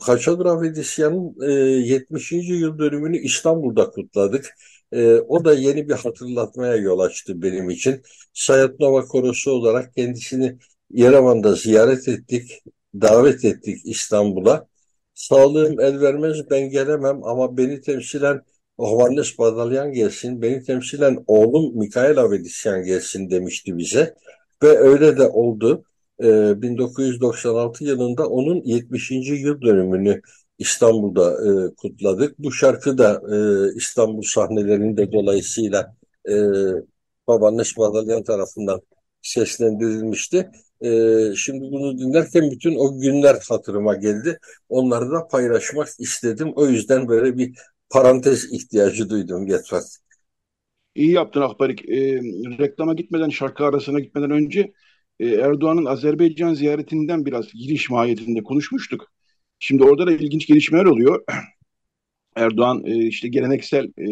[0.00, 2.32] Haşadur Avedisyan'ın e, 70.
[2.32, 4.54] yıl dönümünü İstanbul'da kutladık.
[4.92, 8.02] E, o da yeni bir hatırlatmaya yol açtı benim için.
[8.32, 10.58] Sayat Nova Korosu olarak kendisini
[10.90, 12.62] Yerevan'da ziyaret ettik,
[12.94, 14.66] davet ettik İstanbul'a.
[15.14, 18.42] Sağlığım el vermez ben gelemem ama beni temsilen
[18.78, 24.14] Hovannes Badalyan gelsin, beni temsilen oğlum Mikael Avedisyan gelsin demişti bize.
[24.62, 25.84] Ve öyle de oldu.
[26.22, 29.10] Ee, 1996 yılında onun 70.
[29.42, 30.20] yıl dönümünü
[30.58, 32.38] İstanbul'da e, kutladık.
[32.38, 33.36] Bu şarkı da e,
[33.76, 35.96] İstanbul sahnelerinde dolayısıyla
[36.28, 36.34] e,
[37.28, 38.80] Babaannes Badalyan tarafından
[39.22, 40.50] seslendirilmişti.
[40.84, 44.38] Ee, şimdi bunu dinlerken bütün o günler hatırıma geldi.
[44.68, 46.52] Onları da paylaşmak istedim.
[46.56, 47.58] O yüzden böyle bir
[47.90, 49.98] parantez ihtiyacı duydum Getfat.
[50.94, 51.88] İyi yaptın Akbarik.
[51.88, 52.20] E,
[52.58, 54.72] reklama gitmeden, şarkı arasına gitmeden önce
[55.22, 59.12] e, Erdoğan'ın Azerbaycan ziyaretinden biraz giriş mahiyetinde konuşmuştuk.
[59.58, 61.24] Şimdi orada da ilginç gelişmeler oluyor.
[62.36, 64.08] Erdoğan e, işte geleneksel e,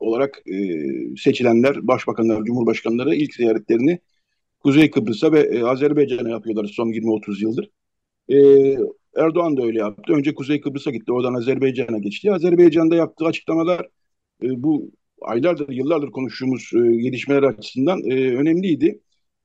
[0.00, 0.56] olarak e,
[1.16, 3.98] seçilenler, başbakanlar, cumhurbaşkanları ilk ziyaretlerini
[4.60, 7.70] Kuzey Kıbrıs'a ve Azerbaycan'a yapıyorlar son 20-30 yıldır.
[9.16, 10.12] Erdoğan da öyle yaptı.
[10.12, 12.32] Önce Kuzey Kıbrıs'a gitti, oradan Azerbaycan'a geçti.
[12.32, 13.88] Azerbaycan'da yaptığı açıklamalar
[14.42, 14.90] bu
[15.22, 19.00] aylardır, yıllardır konuştuğumuz gelişmeler açısından önemliydi.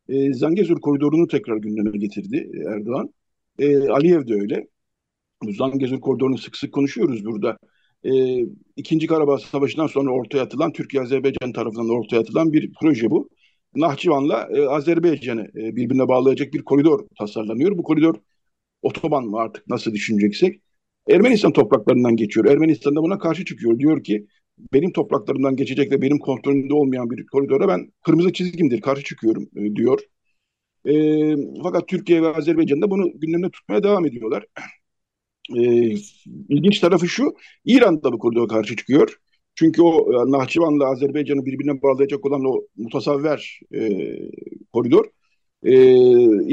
[0.09, 3.13] E, Zangezur koridorunu tekrar gündeme getirdi e, Erdoğan.
[3.59, 4.67] E, Aliyev de öyle.
[5.43, 7.57] Bu Zangezur koridorunu sık sık konuşuyoruz burada.
[8.03, 8.11] E,
[8.75, 13.29] İkinci Karabağ Savaşı'ndan sonra ortaya atılan, Türkiye-Azerbaycan tarafından ortaya atılan bir proje bu.
[13.75, 17.77] Nahçıvan'la e, Azerbaycan'ı e, birbirine bağlayacak bir koridor tasarlanıyor.
[17.77, 18.15] Bu koridor
[18.81, 20.61] otoban mı artık nasıl düşüneceksek
[21.09, 22.45] Ermenistan topraklarından geçiyor.
[22.45, 23.79] Ermenistan da buna karşı çıkıyor.
[23.79, 24.27] Diyor ki
[24.73, 29.75] benim topraklarımdan geçecek ve benim kontrolümde olmayan bir koridora ben kırmızı çizgimdir, karşı çıkıyorum e,
[29.75, 29.99] diyor.
[30.85, 30.93] E,
[31.63, 34.45] fakat Türkiye ve Azerbaycan da bunu gündemde tutmaya devam ediyorlar.
[35.55, 35.61] E,
[36.49, 39.17] ilginç tarafı şu, İran da bu koridora karşı çıkıyor.
[39.55, 44.11] Çünkü o e, Nahçıvan'la Azerbaycan'ı birbirine bağlayacak olan o mutasavver e,
[44.73, 45.05] koridor
[45.63, 45.73] e,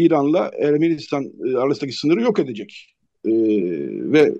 [0.05, 2.95] İran'la Ermenistan e, arasındaki sınırı yok edecek.
[3.25, 3.31] E,
[4.13, 4.35] ve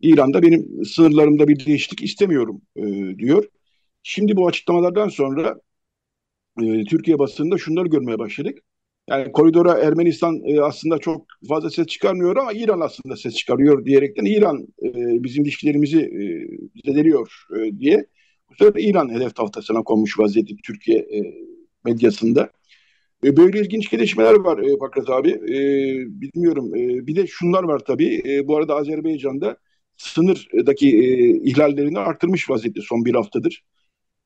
[0.00, 2.82] İran'da benim sınırlarımda bir değişiklik istemiyorum e,
[3.18, 3.44] diyor.
[4.02, 5.60] Şimdi bu açıklamalardan sonra
[6.62, 8.58] e, Türkiye basında şunları görmeye başladık.
[9.08, 14.24] Yani koridora Ermenistan e, aslında çok fazla ses çıkarmıyor ama İran aslında ses çıkarıyor diyerekten
[14.24, 14.90] İran e,
[15.24, 16.22] bizim ilişkilerimizi e,
[16.86, 18.06] zedeliyor e, diye.
[18.50, 21.34] Bu sefer İran hedef tahtasına konmuş vaziyette Türkiye e,
[21.84, 22.50] medyasında.
[23.24, 25.30] E, böyle ilginç gelişmeler var e, Fakret abi.
[25.30, 25.58] E,
[26.20, 26.74] bilmiyorum.
[26.76, 28.22] E, bir de şunlar var tabii.
[28.28, 29.56] E, bu arada Azerbaycan'da
[30.00, 33.62] sınırdaki e, ihlallerini artırmış vaziyette son bir haftadır.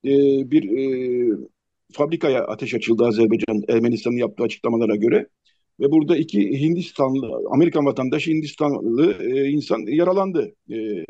[0.04, 0.10] E,
[0.50, 1.36] bir e,
[1.92, 5.28] fabrikaya ateş açıldı Azerbaycan, Ermenistan'ın yaptığı açıklamalara göre.
[5.80, 10.54] Ve burada iki Hindistanlı, Amerikan vatandaşı Hindistanlı e, insan yaralandı.
[10.70, 11.04] E,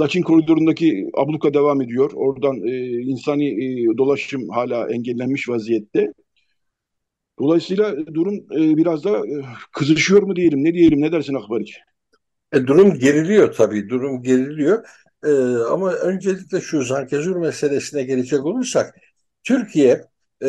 [0.00, 2.10] Laçin koridorundaki abluka devam ediyor.
[2.14, 6.12] Oradan e, insani e, dolaşım hala engellenmiş vaziyette.
[7.38, 11.78] Dolayısıyla durum e, biraz da e, kızışıyor mu diyelim, ne diyelim, ne dersin Akbariç?
[12.52, 14.86] E, durum geriliyor tabii, durum geriliyor.
[15.24, 15.30] E,
[15.70, 18.94] ama öncelikle şu Zankezur meselesine gelecek olursak,
[19.44, 20.04] Türkiye
[20.40, 20.48] e,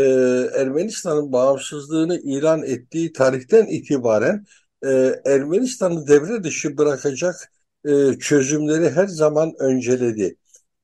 [0.56, 4.46] Ermenistan'ın bağımsızlığını ilan ettiği tarihten itibaren
[4.86, 4.90] e,
[5.26, 7.52] Ermenistan'ı devre dışı bırakacak
[7.86, 10.38] e, çözümleri her zaman önceledi.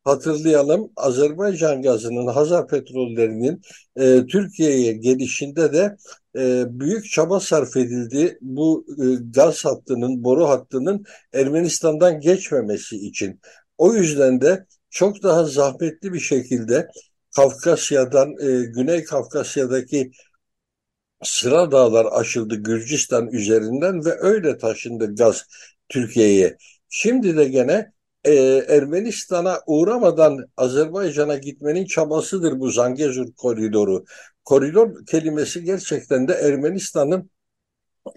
[0.10, 3.62] Hatırlayalım Azerbaycan gazının, Hazar petrollerinin
[3.95, 5.98] e, Türkiye'ye gelişinde de
[6.38, 8.38] e, büyük çaba sarf edildi.
[8.41, 13.41] Bu e, gaz hattının, boru hattının Ermenistan'dan geçmemesi için.
[13.78, 16.88] O yüzden de çok daha zahmetli bir şekilde
[17.36, 20.12] Kafkasya'dan, e, Güney Kafkasya'daki
[21.24, 25.43] sıra dağlar aşıldı Gürcistan üzerinden ve öyle taşındı gaz
[25.89, 26.58] Türkiye'ye.
[26.89, 27.91] Şimdi de gene
[28.23, 28.34] e,
[28.69, 34.05] Ermenistan'a uğramadan Azerbaycan'a gitmenin çabasıdır bu Zangezur koridoru.
[34.45, 37.29] Koridor kelimesi gerçekten de Ermenistan'ın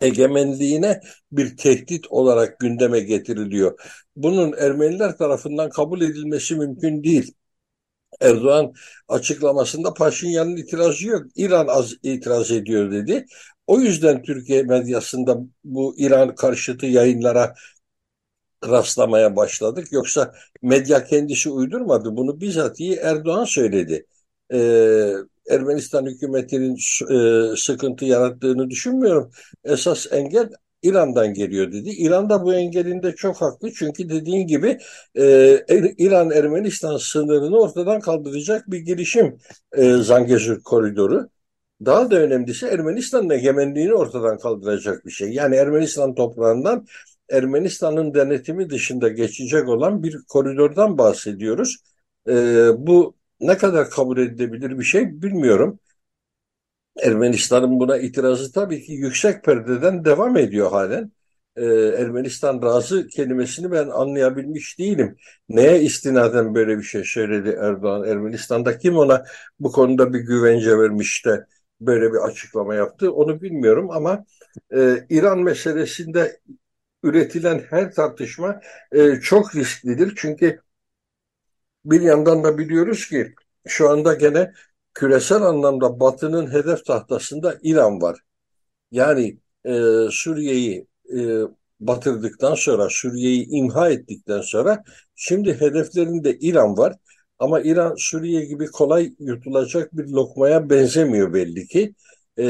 [0.01, 1.01] egemenliğine
[1.33, 3.81] bir tehdit olarak gündeme getiriliyor.
[4.17, 7.35] Bunun Ermeniler tarafından kabul edilmesi mümkün değil.
[8.21, 8.73] Erdoğan
[9.09, 11.27] açıklamasında Paşinyan'ın itirazı yok.
[11.37, 13.27] İran az itiraz ediyor dedi.
[13.67, 17.55] O yüzden Türkiye medyasında bu İran karşıtı yayınlara
[18.69, 19.89] rastlamaya başladık.
[19.93, 22.17] Yoksa medya kendisi uydurmadı.
[22.17, 24.07] Bunu bizatihi Erdoğan söyledi.
[24.53, 25.13] Ee,
[25.51, 26.77] Ermenistan hükümetinin
[27.11, 29.31] e, sıkıntı yarattığını düşünmüyorum.
[29.65, 30.49] Esas engel
[30.83, 31.91] İran'dan geliyor dedi.
[31.91, 34.79] İran da bu engelinde çok haklı çünkü dediğin gibi
[35.15, 35.25] e,
[35.99, 39.39] İran-Ermenistan sınırını ortadan kaldıracak bir girişim
[39.73, 41.29] e, Zangezur koridoru.
[41.85, 45.29] Daha da önemlisi Ermenistan'ın egemenliğini ortadan kaldıracak bir şey.
[45.29, 46.87] Yani Ermenistan toprağından
[47.33, 51.77] Ermenistan'ın denetimi dışında geçecek olan bir koridordan bahsediyoruz.
[52.29, 52.33] E,
[52.79, 55.79] bu ne kadar kabul edilebilir bir şey bilmiyorum.
[57.03, 61.13] Ermenistan'ın buna itirazı tabii ki yüksek perdeden devam ediyor halen.
[61.57, 61.65] Ee,
[61.99, 65.17] Ermenistan razı kelimesini ben anlayabilmiş değilim.
[65.49, 68.05] Neye istinaden böyle bir şey söyledi Erdoğan?
[68.05, 69.25] Ermenistan'da kim ona
[69.61, 71.47] bu konuda bir güvence vermiş de
[71.81, 74.25] böyle bir açıklama yaptı onu bilmiyorum ama
[74.77, 76.41] e, İran meselesinde
[77.03, 78.61] üretilen her tartışma
[78.93, 80.15] e, çok risklidir.
[80.17, 80.61] Çünkü
[81.85, 83.35] bir yandan da biliyoruz ki
[83.67, 84.53] şu anda gene
[84.95, 88.21] küresel anlamda Batı'nın hedef tahtasında İran var.
[88.93, 89.73] Yani e,
[90.13, 90.89] Suriye'yi
[91.19, 91.21] e,
[91.81, 94.85] batırdıktan sonra, Suriye'yi imha ettikten sonra
[95.17, 96.97] şimdi hedeflerinde İran var.
[97.41, 101.95] Ama İran Suriye gibi kolay yutulacak bir lokmaya benzemiyor belli ki.
[102.39, 102.45] E,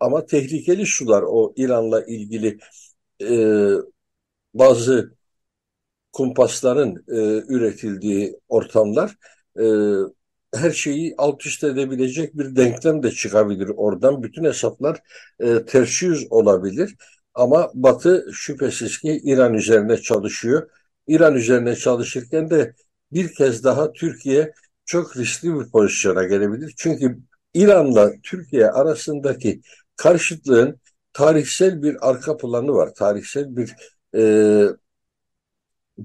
[0.00, 2.58] ama tehlikeli sular o İran'la ilgili
[3.22, 3.70] e,
[4.54, 5.16] bazı
[6.12, 9.16] kumpasların e, üretildiği ortamlar
[9.60, 9.64] e,
[10.54, 14.22] her şeyi alt üst edebilecek bir denklem de çıkabilir oradan.
[14.22, 15.00] Bütün hesaplar
[15.40, 16.96] e, ters yüz olabilir.
[17.34, 20.70] Ama Batı şüphesiz ki İran üzerine çalışıyor.
[21.08, 22.74] İran üzerine çalışırken de
[23.12, 24.52] bir kez daha Türkiye
[24.84, 26.74] çok riskli bir pozisyona gelebilir.
[26.76, 27.18] Çünkü
[27.54, 29.60] İran'la Türkiye arasındaki
[29.96, 30.80] karşıtlığın
[31.16, 32.94] tarihsel bir arka planı var.
[32.94, 33.76] Tarihsel bir
[34.16, 34.22] e,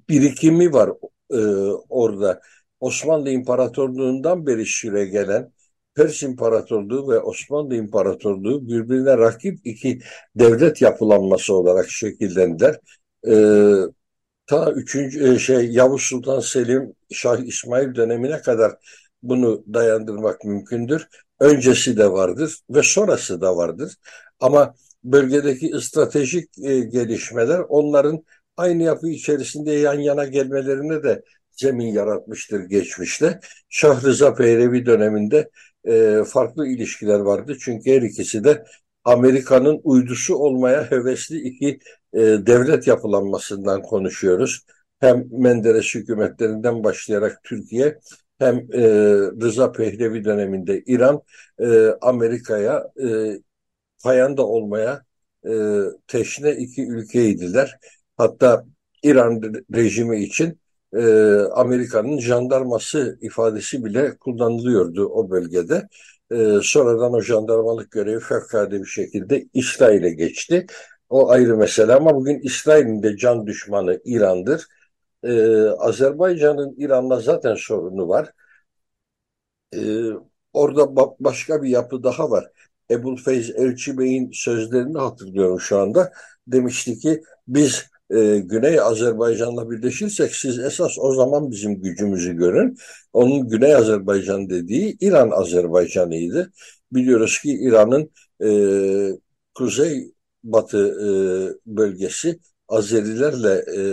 [0.10, 0.90] birikimi var
[1.34, 1.40] e,
[1.90, 2.42] orada.
[2.80, 5.52] Osmanlı İmparatorluğu'ndan beri süre gelen
[5.96, 10.00] Pers İmparatorluğu ve Osmanlı İmparatorluğu birbirine rakip iki
[10.36, 12.80] devlet yapılanması olarak şekillendiler.
[13.28, 13.76] Ee,
[14.48, 15.40] ta 3.
[15.40, 18.72] şey Yavuz Sultan Selim Şah İsmail dönemine kadar
[19.24, 21.08] bunu dayandırmak mümkündür.
[21.40, 23.96] Öncesi de vardır ve sonrası da vardır.
[24.40, 28.24] Ama bölgedeki stratejik e, gelişmeler onların
[28.58, 33.40] aynı yapı içerisinde yan yana gelmelerine de zemin yaratmıştır geçmişte.
[33.70, 35.50] Şah Rıza Pehlevi döneminde
[35.88, 37.58] e, farklı ilişkiler vardı.
[37.60, 38.64] Çünkü her ikisi de
[39.04, 41.80] Amerika'nın uydusu olmaya hevesli iki
[42.14, 44.66] e, devlet yapılanmasından konuşuyoruz.
[45.00, 48.00] Hem Menderes hükümetlerinden başlayarak Türkiye
[48.40, 48.82] hem e,
[49.42, 51.22] Rıza Pehlevi döneminde İran
[51.60, 53.38] e, Amerika'ya e,
[54.04, 55.04] payanda olmaya
[55.46, 55.52] e,
[56.08, 57.80] teşne iki ülkeydiler.
[58.18, 58.66] Hatta
[59.04, 59.42] İran
[59.76, 60.60] rejimi için
[60.94, 61.02] e,
[61.54, 65.88] Amerika'nın jandarması ifadesi bile kullanılıyordu o bölgede.
[66.32, 70.66] E, sonradan o jandarmalık görevi fevkalade bir şekilde İsrail'e geçti.
[71.10, 74.68] O ayrı mesele ama bugün İsrail'in de can düşmanı İran'dır.
[75.24, 78.34] Ee, Azerbaycan'ın İran'la zaten sorunu var.
[79.74, 80.12] Ee,
[80.54, 82.52] orada ba başka bir yapı daha var.
[82.92, 86.12] Ebulfeyz Elçi Bey'in sözlerini hatırlıyorum şu anda.
[86.48, 92.78] Demişti ki biz e, Güney Azerbaycan'la birleşirsek siz esas o zaman bizim gücümüzü görün.
[93.14, 96.52] Onun Güney Azerbaycan dediği İran Azerbaycan'ıydı.
[96.92, 98.12] Biliyoruz ki İran'ın
[98.44, 98.50] e,
[99.56, 100.14] kuzey
[100.44, 101.08] batı e,
[101.66, 103.84] bölgesi Azerilerle e,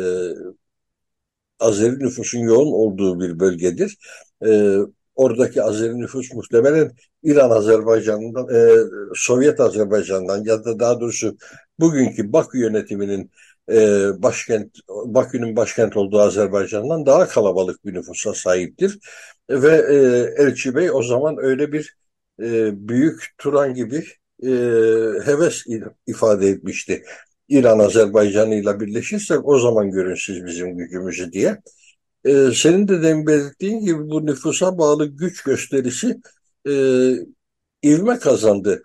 [1.61, 3.99] Azeri nüfusun yoğun olduğu bir bölgedir.
[4.47, 4.79] E,
[5.19, 6.93] oradaki Azeri nüfus muhtemelen
[7.23, 8.61] İran Azerbaycan'dan, e,
[9.15, 11.37] Sovyet Azerbaycan'dan ya da daha doğrusu
[11.81, 13.31] bugünkü Bakü yönetiminin
[13.71, 18.99] e, başkent Bakü'nün başkent olduğu Azerbaycan'dan daha kalabalık bir nüfusa sahiptir.
[19.51, 19.97] Ve e,
[20.43, 21.97] Elçi Bey o zaman öyle bir
[22.43, 24.05] e, büyük Turan gibi
[24.43, 24.49] e,
[25.25, 25.65] heves
[26.07, 27.03] ifade etmişti.
[27.49, 31.59] İran Azerbaycan ile birleşirsek o zaman görün siz bizim gücümüzü diye.
[32.29, 36.21] Ee, senin de demin belirttiğin gibi bu nüfusa bağlı güç gösterisi
[36.69, 36.73] e,
[37.85, 38.83] ivme kazandı.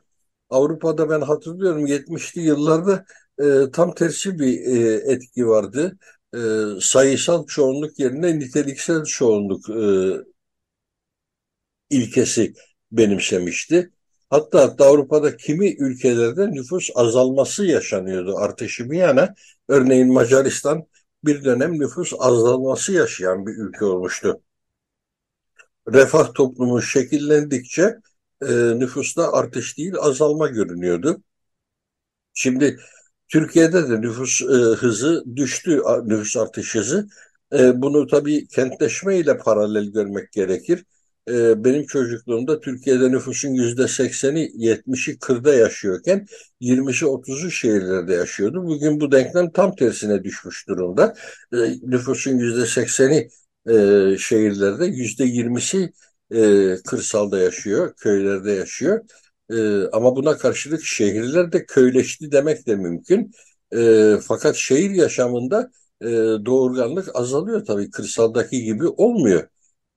[0.49, 3.05] Avrupa'da ben hatırlıyorum 70'li yıllarda
[3.39, 5.97] e, tam tersi bir e, etki vardı.
[6.35, 6.39] E,
[6.81, 9.83] sayısal çoğunluk yerine niteliksel çoğunluk e,
[11.89, 12.53] ilkesi
[12.91, 13.91] benimsemişti.
[14.29, 19.35] Hatta, hatta Avrupa'da kimi ülkelerde nüfus azalması yaşanıyordu artışı bir yana.
[19.67, 20.85] Örneğin Macaristan
[21.25, 24.41] bir dönem nüfus azalması yaşayan bir ülke olmuştu.
[25.93, 27.95] Refah toplumu şekillendikçe
[28.41, 31.21] e, nüfusta artış değil azalma görünüyordu.
[32.33, 32.79] Şimdi
[33.27, 34.45] Türkiye'de de nüfus e,
[34.75, 37.07] hızı düştü, nüfus artış hızı.
[37.53, 40.85] E, bunu tabii kentleşme ile paralel görmek gerekir.
[41.29, 46.25] E, benim çocukluğumda Türkiye'de nüfusun yüzde sekseni, yetmişi kırda yaşıyorken
[46.59, 48.63] 20'si 30'u şehirlerde yaşıyordu.
[48.65, 51.15] Bugün bu denklem tam tersine düşmüş durumda.
[51.53, 53.29] E, nüfusun yüzde sekseni
[53.69, 55.93] e, şehirlerde, yüzde yirmisi
[56.31, 58.99] e, kırsalda yaşıyor, köylerde yaşıyor.
[59.49, 63.31] E, ama buna karşılık şehirler de köyleşti demek de mümkün.
[63.75, 65.71] E, fakat şehir yaşamında
[66.01, 66.07] e,
[66.45, 69.47] doğurganlık azalıyor tabii kırsaldaki gibi olmuyor.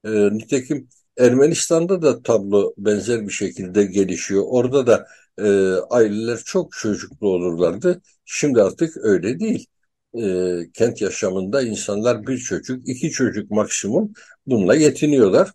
[0.04, 0.88] E, nitekim
[1.18, 4.42] Ermenistan'da da tablo benzer bir şekilde gelişiyor.
[4.46, 5.06] Orada da
[5.38, 5.44] e,
[5.90, 8.02] aileler çok çocuklu olurlardı.
[8.24, 9.66] Şimdi artık öyle değil.
[10.14, 14.12] E, kent yaşamında insanlar bir çocuk, iki çocuk maksimum
[14.46, 15.52] bununla yetiniyorlar.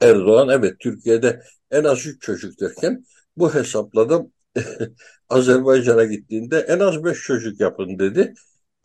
[0.00, 3.04] Erdoğan evet Türkiye'de en az üç çocuk derken
[3.36, 4.26] bu hesapla da
[5.28, 8.34] Azerbaycan'a gittiğinde en az beş çocuk yapın dedi.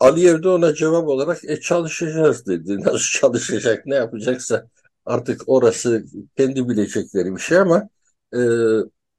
[0.00, 2.80] Aliyev de ona cevap olarak e çalışacağız dedi.
[2.84, 4.68] Nasıl çalışacak ne yapacaksa
[5.08, 6.04] artık orası
[6.36, 7.88] kendi bilecekleri bir şey ama
[8.34, 8.38] e,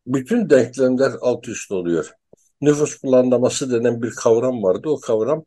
[0.08, 2.12] bütün denklemler alt üst oluyor.
[2.62, 4.90] Nüfus planlaması denen bir kavram vardı.
[4.90, 5.46] O kavram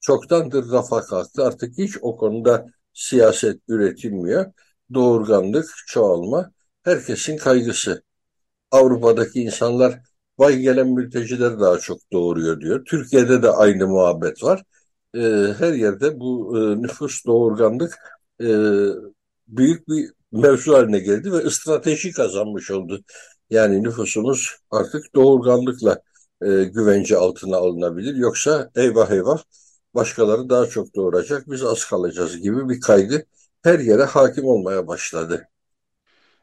[0.00, 1.44] çoktandır rafa kalktı.
[1.44, 4.52] Artık hiç o konuda siyaset üretilmiyor.
[4.94, 8.02] Doğurganlık, çoğalma herkesin kaygısı.
[8.70, 10.00] Avrupa'daki insanlar
[10.38, 12.84] vay gelen mülteciler daha çok doğuruyor diyor.
[12.84, 14.62] Türkiye'de de aynı muhabbet var.
[15.14, 15.20] E,
[15.58, 17.98] her yerde bu e, nüfus doğurganlık
[18.42, 18.46] e,
[19.56, 23.04] büyük bir mevzu haline geldi ve strateji kazanmış oldu.
[23.50, 26.02] Yani nüfusumuz artık doğurganlıkla
[26.42, 28.14] e, güvence altına alınabilir.
[28.14, 29.42] Yoksa eyvah eyvah
[29.94, 33.24] başkaları daha çok doğuracak, biz az kalacağız gibi bir kaygı
[33.62, 35.46] her yere hakim olmaya başladı.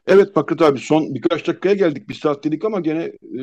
[0.06, 2.08] Evet Fakret abi son birkaç dakikaya geldik.
[2.08, 3.40] Bir saat dedik ama gene e,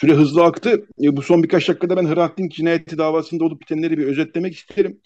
[0.00, 0.86] süre hızlı aktı.
[1.02, 5.00] E, bu son birkaç dakikada ben Hrant Dink cinayeti davasında olup bitenleri bir özetlemek isterim.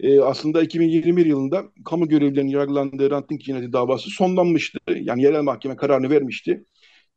[0.00, 4.78] E, aslında 2021 yılında kamu görevlilerinin yargılandığı Hrant Dink cinayeti davası sonlanmıştı.
[5.00, 6.64] Yani yerel mahkeme kararını vermişti.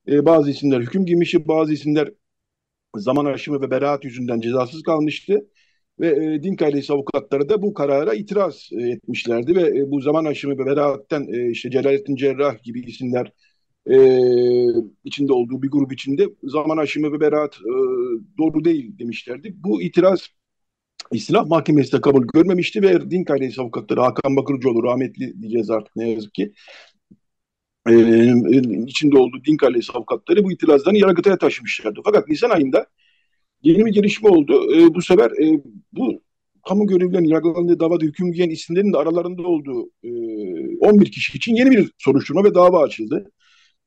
[0.08, 2.10] E, bazı isimler hüküm giymişti, bazı isimler
[2.98, 5.48] zaman aşımı ve beraat yüzünden cezasız kalmıştı.
[6.00, 10.26] Ve e, din ailesi avukatları da bu karara itiraz e, etmişlerdi ve e, bu zaman
[10.26, 13.34] aşımı ve beraatten e, işte Celalettin Cerrah gibi isimler
[13.92, 13.96] e,
[15.04, 17.74] içinde olduğu bir grup içinde zaman aşımı ve beraat e,
[18.38, 19.56] doğru değil demişlerdi.
[19.58, 20.28] Bu itiraz
[21.12, 26.09] İslah Mahkemesi de kabul görmemişti ve din ailesi avukatları Hakan Bakırcıoğlu rahmetli diyeceğiz artık ne
[26.09, 26.53] yazık ki
[27.89, 27.93] e,
[28.88, 31.99] içinde olduğu din ailesi avukatları bu itirazlarını yargıtaya taşımışlardı.
[32.05, 32.86] Fakat Nisan ayında
[33.64, 34.76] yeni bir gelişme oldu.
[34.76, 36.22] E, bu sefer e, bu
[36.68, 40.09] kamu görevlilerinin yargılandığı davada hüküm giyen isimlerin de aralarında olduğu e,
[40.80, 43.32] 11 kişi için yeni bir soruşturma ve dava açıldı.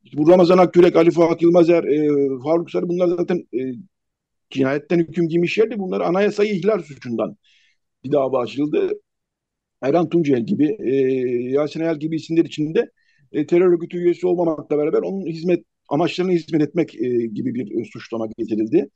[0.05, 2.09] İşte bu Ramazan Akgürek, Ali Fuat Yılmazer, e,
[2.45, 3.59] Faruk Sarı bunlar zaten e,
[4.55, 5.79] cinayetten hüküm giymişlerdi.
[5.79, 7.37] Bunlar anayasayı ihlal suçundan
[8.05, 8.91] bir dava açıldı.
[9.83, 10.91] Erhan Tuncel gibi, e,
[11.51, 12.91] Yasin Ayal gibi isimler içinde
[13.33, 17.85] e, terör örgütü üyesi olmamakla beraber onun hizmet amaçlarına hizmet etmek e, gibi bir e,
[17.85, 18.89] suçlama getirildi.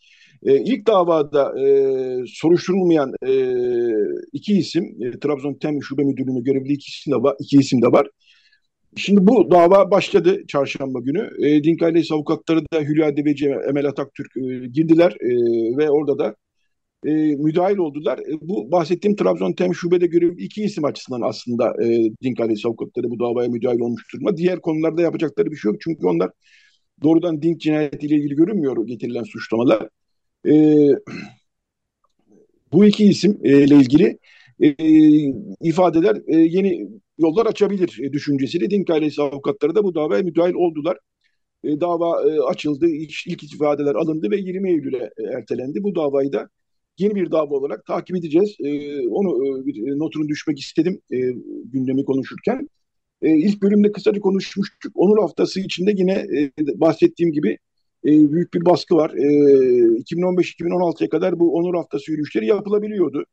[0.42, 1.68] E, ilk davada e,
[2.26, 3.32] soruşturulmayan e,
[4.32, 7.36] iki isim, e, Trabzon Tem Şube Müdürlüğü'nde görevli iki isim de var.
[7.40, 8.09] Iki isim de var.
[8.99, 11.30] Şimdi bu dava başladı çarşamba günü.
[11.46, 15.30] E, Dink ailesi avukatları da Hülya Deveci, Emel Ataktürk e, girdiler e,
[15.76, 16.36] ve orada da
[17.07, 18.18] e, müdahil oldular.
[18.18, 23.11] E, bu bahsettiğim Trabzon Tem Şube'de görevli iki isim açısından aslında e, Dink ailesi avukatları
[23.11, 24.36] bu davaya müdahil olmuş durumda.
[24.36, 26.30] Diğer konularda yapacakları bir şey yok çünkü onlar
[27.03, 29.88] doğrudan Dink cinayetiyle ilgili görünmüyor getirilen suçlamalar.
[30.49, 30.53] E,
[32.72, 34.18] bu iki isim e, ilgili
[34.61, 34.74] e,
[35.61, 36.88] ifadeler e, yeni
[37.18, 40.98] yollar açabilir e, düşüncesiyle Dink ailesi avukatları da bu davaya müdahil oldular.
[41.64, 45.82] E, dava e, açıldı, ilk, ilk ifadeler alındı ve 20 Eylül'e e, ertelendi.
[45.82, 46.48] Bu davayı da
[46.98, 48.56] yeni bir dava olarak takip edeceğiz.
[48.61, 51.16] E, onu e, bir notunu düşmek istedim e,
[51.64, 52.68] gündemi konuşurken.
[53.22, 54.92] E, ilk bölümde kısaca konuşmuştuk.
[54.94, 56.50] Onur haftası içinde yine e,
[56.80, 57.59] bahsettiğim gibi
[58.04, 59.11] e, büyük bir baskı var.
[59.11, 59.22] E,
[60.02, 63.24] 2015-2016'ya kadar bu Onur haftası yürüyüşleri yapılabiliyordu.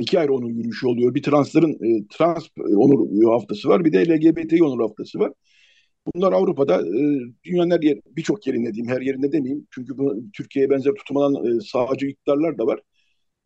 [0.00, 1.14] İki ayrı onur yürüyüşü oluyor.
[1.14, 2.46] Bir transların e, trans
[2.76, 5.32] onur haftası var, bir de LGBT onur haftası var.
[6.14, 7.02] Bunlar Avrupa'da e,
[7.44, 9.66] dünyanın her yer, birçok yerinde diyeyim, her yerinde demeyeyim.
[9.70, 12.80] Çünkü bu Türkiye'ye benzer tutum alan e, sağcı iktidarlar da var.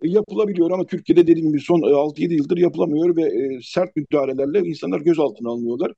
[0.03, 4.61] E, yapılabiliyor ama Türkiye'de dediğim gibi son e, 6-7 yıldır yapılamıyor ve e, sert müdahalelerle
[4.69, 5.93] insanlar gözaltına alınıyorlar.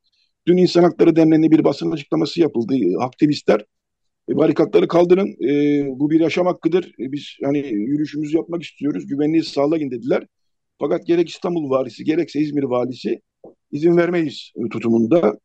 [0.47, 2.75] Dün İnsan Hakları Derneği'nde bir basın açıklaması yapıldı.
[2.77, 3.65] E, aktivistler
[4.31, 6.85] e, barikatları kaldırın, e, bu bir yaşam hakkıdır.
[7.01, 10.27] E, biz hani yürüyüşümüzü yapmak istiyoruz, güvenliği sağlayın dediler.
[10.79, 13.21] Fakat gerek İstanbul valisi gerekse İzmir valisi
[13.73, 15.39] izin vermeyiz e, tutumunda.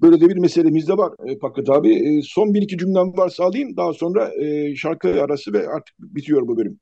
[0.00, 1.94] Böyle de bir meselemiz de var e, Pakrat abi.
[1.94, 3.76] E, son bir iki cümlem varsa alayım.
[3.76, 6.80] Daha sonra e, şarkı arası ve artık bitiyor bu bölüm.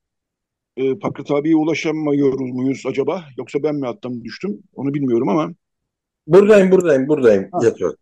[0.77, 3.25] E, Pakrat abiye ulaşamıyor muyuz acaba?
[3.39, 4.63] Yoksa ben mi attım düştüm?
[4.75, 5.55] Onu bilmiyorum ama.
[6.27, 7.49] Buradayım buradayım buradayım.
[7.63, 7.95] Yatıyor.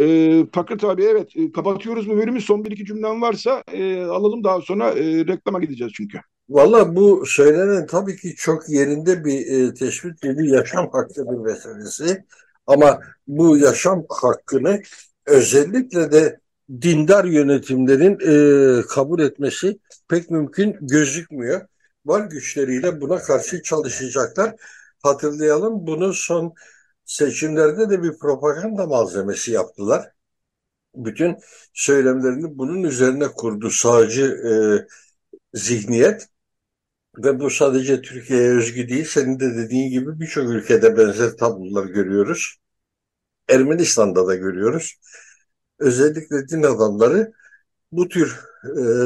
[0.00, 2.40] E, Pakrat abi evet e, kapatıyoruz bu bölümü.
[2.40, 6.18] Son bir iki cümlem varsa e, alalım daha sonra e, reklama gideceğiz çünkü.
[6.48, 12.24] Valla bu söylenen tabii ki çok yerinde bir e, tespit bir yaşam hakkı bir meselesi.
[12.66, 14.82] Ama bu yaşam hakkını
[15.26, 16.40] özellikle de
[16.82, 18.18] dindar yönetimlerin
[18.80, 19.78] e, kabul etmesi
[20.08, 21.66] pek mümkün gözükmüyor.
[22.06, 24.54] Var güçleriyle buna karşı çalışacaklar.
[25.02, 26.54] Hatırlayalım bunu son
[27.04, 30.12] seçimlerde de bir propaganda malzemesi yaptılar.
[30.94, 31.36] Bütün
[31.74, 34.52] söylemlerini bunun üzerine kurdu sağcı e,
[35.54, 36.28] zihniyet.
[37.18, 39.04] Ve bu sadece Türkiye'ye özgü değil.
[39.04, 42.56] Senin de dediğin gibi birçok ülkede benzer tablolar görüyoruz.
[43.48, 44.94] Ermenistan'da da görüyoruz.
[45.78, 47.32] Özellikle din adamları
[47.92, 48.36] bu tür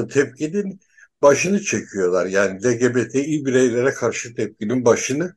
[0.05, 0.81] e, tepkinin
[1.23, 2.27] başını çekiyorlar.
[2.27, 5.35] Yani LGBTİ bireylere karşı tepkinin başını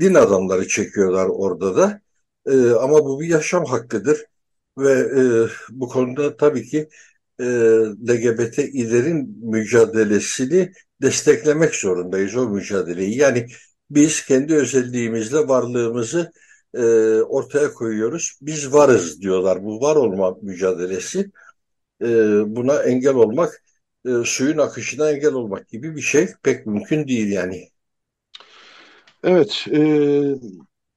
[0.00, 2.00] din adamları çekiyorlar orada da.
[2.46, 4.24] E, ama bu bir yaşam hakkıdır.
[4.78, 5.22] Ve e,
[5.70, 6.88] bu konuda tabii ki
[7.40, 7.44] e,
[8.08, 10.72] LGBTİ'lerin mücadelesini
[11.04, 13.18] desteklemek zorundayız o mücadeleyi.
[13.18, 13.46] Yani
[13.90, 16.32] biz kendi özelliğimizle varlığımızı
[16.74, 16.82] e,
[17.22, 18.38] ortaya koyuyoruz.
[18.42, 19.64] Biz varız diyorlar.
[19.64, 21.30] Bu var olma mücadelesi
[22.02, 22.06] e,
[22.56, 23.62] buna engel olmak,
[24.06, 27.68] e, suyun akışına engel olmak gibi bir şey pek mümkün değil yani.
[29.24, 29.80] Evet, e,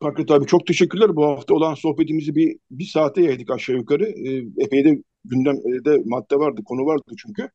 [0.02, 1.16] Fakret abi çok teşekkürler.
[1.16, 4.06] Bu hafta olan sohbetimizi bir, bir saate yaydık aşağı yukarı.
[4.06, 7.50] E, epey de gündemde madde vardı, konu vardı çünkü.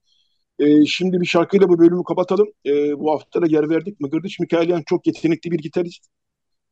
[0.59, 2.49] E, şimdi bir şarkıyla bu bölümü kapatalım.
[2.67, 4.01] E, bu hafta da yer verdik.
[4.01, 6.07] Mıgırdıç Mikailyan çok yetenekli bir gitarist.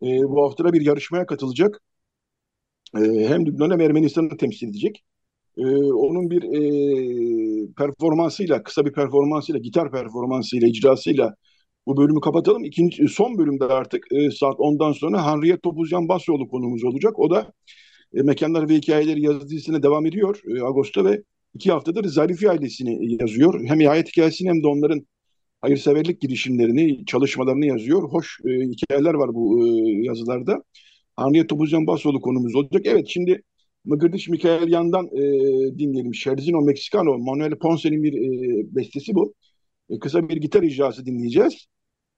[0.03, 1.81] E, bu hafta da bir yarışmaya katılacak.
[2.97, 5.05] E, hem Lübnan hem Ermenistan'ı temsil edecek.
[5.59, 5.63] E,
[5.93, 11.35] onun bir e, performansıyla, kısa bir performansıyla, gitar performansıyla, icrasıyla
[11.87, 12.65] bu bölümü kapatalım.
[12.65, 17.19] İkinci, son bölümde artık e, saat 10'dan sonra Hanriye Topuzcan Basyolu konumuz olacak.
[17.19, 17.53] O da
[18.15, 21.23] e, Mekanlar ve Hikayeleri yazı dizisine devam ediyor e, Ağustos'ta ve
[21.55, 23.65] iki haftadır Zarifi ailesini yazıyor.
[23.65, 25.07] Hem hayat hikayesini hem de onların
[25.61, 28.03] hayırseverlik girişimlerini, çalışmalarını yazıyor.
[28.03, 30.63] Hoş e, hikayeler var bu e, yazılarda.
[31.17, 32.83] Hanriye Topuzcan Basoğlu konumuz olacak.
[32.85, 33.43] Evet şimdi
[33.85, 35.23] Mıgırdiş Mikael Yan'dan e,
[35.79, 36.15] dinleyelim.
[36.15, 39.35] Scherzino Mexicano, Manuel Ponce'nin bir e, bestesi bu.
[39.91, 41.67] E, kısa bir gitar icrası dinleyeceğiz.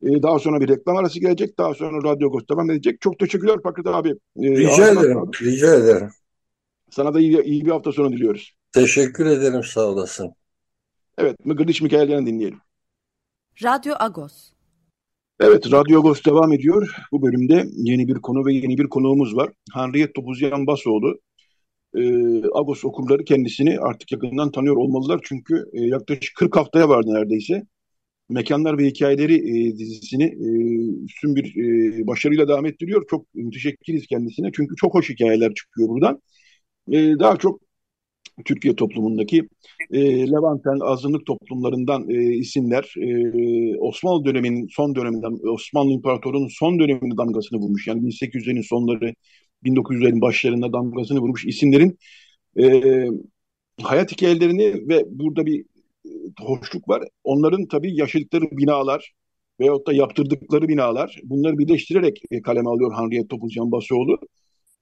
[0.03, 1.59] E, daha sonra bir reklam arası gelecek.
[1.59, 3.01] Daha sonra Radyo devam edecek.
[3.01, 4.09] Çok teşekkürler Pakrat abi.
[4.09, 5.19] E, rica ederim.
[5.19, 5.31] Abi.
[5.43, 6.09] Rica ederim.
[6.91, 8.53] Sana da iyi, iyi bir hafta sonu diliyoruz.
[8.73, 9.65] Teşekkür ederim.
[9.65, 10.35] Sağ olasın.
[11.19, 11.37] Evet.
[11.45, 12.61] Mıgırdiş Mikael Yan'ı dinleyelim.
[13.63, 14.53] Radyo Agos.
[15.41, 16.97] Evet, Radyo Agos devam ediyor.
[17.13, 19.51] Bu bölümde yeni bir konu ve yeni bir konuğumuz var.
[19.73, 21.21] Hanriyet Topuzyan Basoğlu.
[21.95, 25.21] Ee, Agos okurları kendisini artık yakından tanıyor olmalılar.
[25.25, 27.63] Çünkü e, yaklaşık 40 haftaya vardı neredeyse.
[28.29, 30.49] Mekanlar ve Hikayeleri e, dizisini e,
[31.05, 33.07] üstün bir e, başarıyla devam ettiriyor.
[33.11, 34.51] Çok müteşekkiriz kendisine.
[34.53, 36.23] Çünkü çok hoş hikayeler çıkıyor buradan.
[36.93, 37.61] E, daha çok
[38.45, 39.49] Türkiye toplumundaki
[39.91, 47.17] e, Levanten azınlık toplumlarından e, isimler e, Osmanlı döneminin son döneminden Osmanlı İmparatorluğu'nun son döneminde
[47.17, 47.87] damgasını vurmuş.
[47.87, 49.15] Yani 1800'lerin sonları
[49.65, 51.99] 1900'lerin başlarında damgasını vurmuş isimlerin
[52.61, 52.83] e,
[53.83, 55.65] hayat hikayelerini ve burada bir
[56.07, 56.11] e,
[56.41, 57.03] hoşluk var.
[57.25, 59.13] Onların tabii yaşadıkları binalar
[59.61, 64.19] veyahut da yaptırdıkları binalar bunları birleştirerek e, kaleme alıyor Henriette Topuzcan Basoğlu.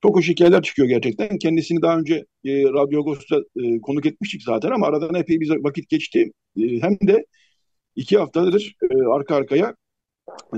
[0.02, 1.38] Çok hoş hikayeler çıkıyor gerçekten.
[1.38, 5.88] Kendisini daha önce e, Radyo Agos'ta e, konuk etmiştik zaten ama aradan epey bir vakit
[5.88, 6.32] geçti.
[6.56, 7.26] E, hem de
[7.96, 9.74] iki haftadır e, arka arkaya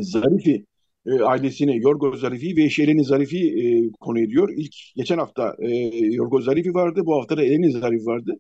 [0.01, 0.65] Zarifi
[1.07, 4.49] e, ailesini, Yorgo Zarifi ve eşi Zarifi e, konu ediyor.
[4.57, 8.39] İlk geçen hafta e, Yorgo Zarifi vardı, bu hafta da Eleni Zarifi vardı.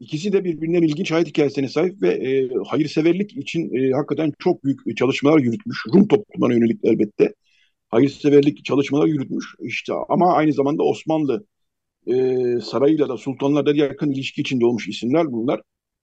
[0.00, 4.96] İkisi de birbirinden ilginç hayat hikayesine sahip ve e, hayırseverlik için e, hakikaten çok büyük
[4.96, 5.78] çalışmalar yürütmüş.
[5.94, 7.34] Rum toplumuna yönelik elbette.
[7.90, 9.54] Hayırseverlik çalışmalar yürütmüş.
[9.60, 11.46] İşte ama aynı zamanda Osmanlı
[12.06, 12.14] e,
[12.60, 15.60] sarayıyla da sultanlarla yakın ilişki içinde olmuş isimler bunlar.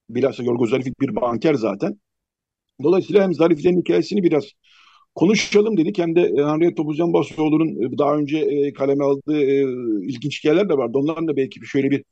[0.09, 1.99] Bilhassa Yorgo Zarifi bir banker zaten.
[2.83, 4.45] Dolayısıyla hem Zariflerin hikayesini biraz
[5.15, 5.97] konuşalım dedik.
[5.97, 9.41] Hem de e, Henriette Topuzcan Basoğlu'nun e, daha önce e, kaleme aldığı
[10.01, 10.97] ilginç hikayeler de vardı.
[10.97, 12.03] Onların da belki şöyle bir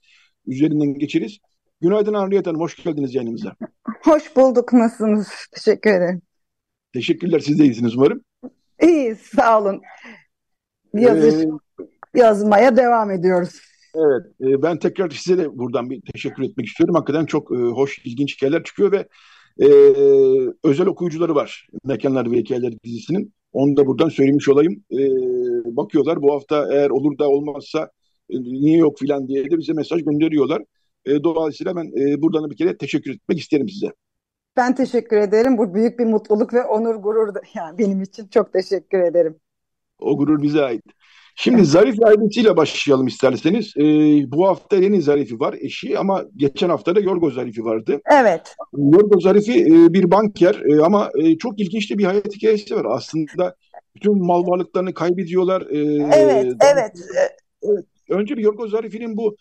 [0.47, 1.38] üzerinden geçeriz.
[1.82, 3.55] Günaydın Henriette Hanım, hoş geldiniz yayınımıza.
[4.03, 5.28] Hoş bulduk, nasılsınız?
[5.51, 6.21] Teşekkür ederim.
[6.93, 8.21] Teşekkürler, siz de iyisiniz umarım.
[8.82, 9.82] İyiyiz, sağ olun.
[10.93, 11.47] Yazış, ee,
[12.19, 13.61] yazmaya devam ediyoruz.
[13.95, 16.95] Evet, ben tekrar size de buradan bir teşekkür etmek istiyorum.
[16.95, 19.07] Hakikaten çok hoş, ilginç hikayeler çıkıyor ve
[19.59, 19.67] e,
[20.63, 23.34] özel okuyucuları var Mekanlar ve Hikayeler dizisinin.
[23.53, 24.84] Onu da buradan söylemiş olayım.
[24.91, 24.99] E,
[25.76, 27.89] bakıyorlar bu hafta eğer olur da olmazsa
[28.30, 30.63] e, niye yok filan diye de bize mesaj gönderiyorlar.
[31.05, 33.88] E, dolayısıyla ben e, buradan bir kere teşekkür etmek isterim size.
[34.57, 35.57] Ben teşekkür ederim.
[35.57, 39.35] Bu büyük bir mutluluk ve onur gurur da, yani benim için çok teşekkür ederim.
[39.99, 40.83] O gurur bize ait.
[41.37, 43.73] Şimdi Zarif ailesiyle başlayalım isterseniz.
[43.77, 43.83] Ee,
[44.31, 48.01] bu hafta yeni Zarif'i var eşi ama geçen hafta da Yorgo Zarif'i vardı.
[48.11, 48.55] Evet.
[48.77, 52.85] Yorgo Zarif'i e, bir banker e, ama e, çok ilginç de bir hayat hikayesi var.
[52.89, 53.55] Aslında
[53.95, 55.61] bütün mal varlıklarını kaybediyorlar.
[55.61, 55.77] E,
[56.19, 56.91] evet, evet.
[57.61, 57.85] evet.
[58.09, 59.35] Önce bir Yorgo Zarif'in bu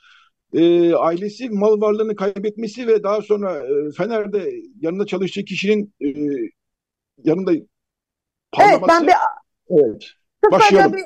[0.54, 6.08] e, ailesi mal varlığını kaybetmesi ve daha sonra e, Fener'de yanında çalıştığı kişinin e,
[7.24, 7.52] yanında
[8.52, 8.78] parlaması.
[8.78, 9.14] Evet, ben bir...
[9.70, 10.04] Evet.
[10.52, 10.92] Başlayalım.
[10.92, 11.04] Bir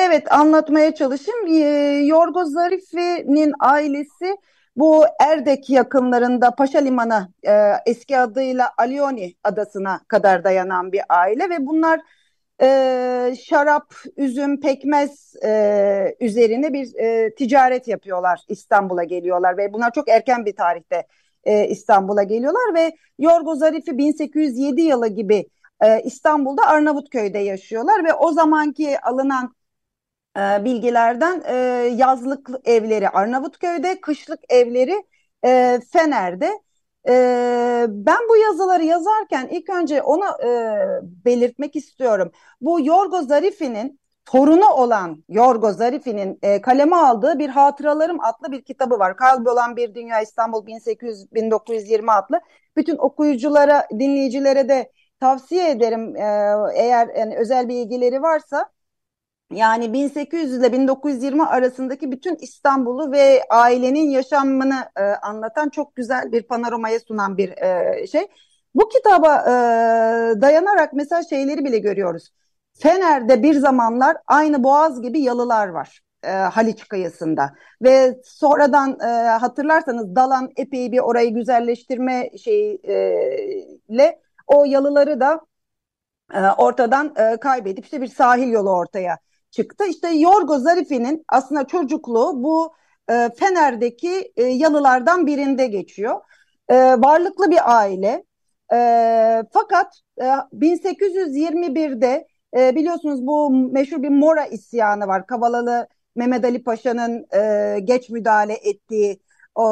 [0.00, 1.46] Evet anlatmaya çalışayım.
[1.46, 1.58] E,
[2.06, 4.36] Yorgo Zarifi'nin ailesi
[4.76, 11.66] bu Erdek yakınlarında Paşa Limanı e, eski adıyla Alioni adasına kadar dayanan bir aile ve
[11.66, 12.00] bunlar
[12.62, 18.40] e, şarap, üzüm, pekmez e, üzerine bir e, ticaret yapıyorlar.
[18.48, 21.06] İstanbul'a geliyorlar ve bunlar çok erken bir tarihte
[21.44, 25.46] e, İstanbul'a geliyorlar ve Yorgo Zarifi 1807 yılı gibi
[25.82, 29.54] e, İstanbul'da Arnavutköy'de yaşıyorlar ve o zamanki alınan
[30.36, 31.54] e, bilgilerden e,
[31.96, 35.04] yazlık evleri Arnavutköy'de, kışlık evleri
[35.44, 36.60] e, Fener'de.
[37.08, 40.48] E, ben bu yazıları yazarken ilk önce onu e,
[41.24, 42.32] belirtmek istiyorum.
[42.60, 48.98] Bu Yorgo Zarifi'nin torunu olan Yorgo Zarifi'nin e, kaleme aldığı bir Hatıralarım adlı bir kitabı
[48.98, 49.16] var.
[49.16, 52.40] Kalbi olan bir Dünya İstanbul 1800 1920 adlı.
[52.76, 56.22] Bütün okuyuculara, dinleyicilere de tavsiye ederim e,
[56.74, 58.70] eğer yani özel bilgileri varsa
[59.50, 66.42] yani 1800 ile 1920 arasındaki bütün İstanbul'u ve ailenin yaşamını e, anlatan çok güzel bir
[66.42, 68.26] panoramaya sunan bir e, şey.
[68.74, 69.52] Bu kitaba e,
[70.40, 72.30] dayanarak mesela şeyleri bile görüyoruz.
[72.78, 76.00] Fener'de bir zamanlar aynı Boğaz gibi yalılar var.
[76.22, 84.64] E, Haliç kıyısında ve sonradan e, hatırlarsanız Dalan epey bir orayı güzelleştirme şeyiyle e, o
[84.64, 85.40] yalıları da
[86.34, 89.18] e, ortadan e, kaybedip işte bir sahil yolu ortaya
[89.58, 89.84] çıktı.
[89.84, 92.74] İşte Yorgo Zarifi'nin aslında çocukluğu bu
[93.10, 96.20] e, Fener'deki e, yalılardan birinde geçiyor.
[96.68, 98.24] E, varlıklı bir aile.
[98.72, 98.78] E,
[99.52, 105.26] fakat e, 1821'de e, biliyorsunuz bu meşhur bir Mora isyanı var.
[105.26, 109.20] Kavalalı Mehmet Ali Paşa'nın e, geç müdahale ettiği
[109.54, 109.64] o,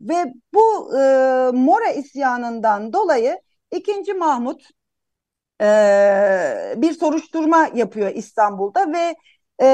[0.00, 1.02] ve bu e,
[1.52, 3.40] Mora isyanından dolayı
[3.72, 4.14] 2.
[4.14, 4.62] Mahmut
[5.62, 9.14] e, bir soruşturma yapıyor İstanbul'da ve
[9.62, 9.66] e,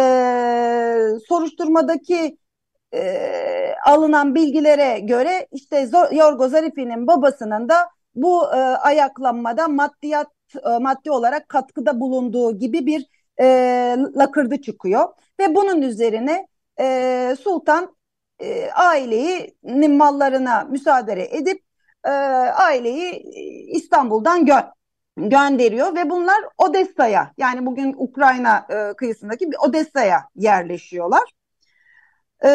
[1.29, 2.39] soruşturmadaki
[2.95, 10.29] e, alınan bilgilere göre işte Yorgo Zarifi'nin babasının da bu e, ayaklanmada maddiyat
[10.67, 13.07] e, maddi olarak katkıda bulunduğu gibi bir
[13.41, 13.47] e,
[14.17, 15.09] lakırdı çıkıyor.
[15.41, 16.49] Ve bunun üzerine
[16.81, 17.97] e, Sultan
[18.41, 19.57] e, aileyi
[19.89, 21.63] mallarına müsaade edip
[22.05, 23.23] e, aileyi
[23.69, 24.55] İstanbul'dan gö
[25.19, 31.33] gönderiyor ve bunlar Odessa'ya yani bugün Ukrayna e, kıyısındaki bir Odessa'ya yerleşiyorlar.
[32.45, 32.51] E,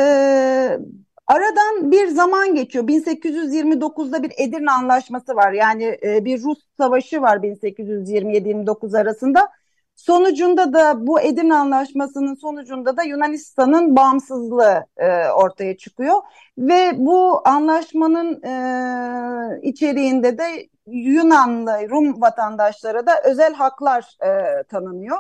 [1.28, 2.88] Aradan bir zaman geçiyor.
[2.88, 5.52] 1829'da bir Edirne Anlaşması var.
[5.52, 9.50] Yani e, bir Rus savaşı var 1827-29 arasında.
[9.96, 16.22] Sonucunda da bu Edirne Anlaşması'nın sonucunda da Yunanistan'ın bağımsızlığı e, ortaya çıkıyor.
[16.58, 25.18] Ve bu anlaşmanın e, içeriğinde de Yunanlı Rum vatandaşlara da özel haklar e, tanınıyor.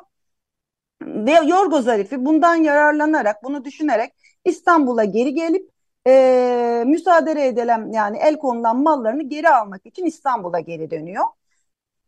[1.01, 4.13] Ve Yorgo Zarifi bundan yararlanarak, bunu düşünerek
[4.45, 5.69] İstanbul'a geri gelip
[6.07, 11.23] e, müsaade edilen yani el konulan mallarını geri almak için İstanbul'a geri dönüyor.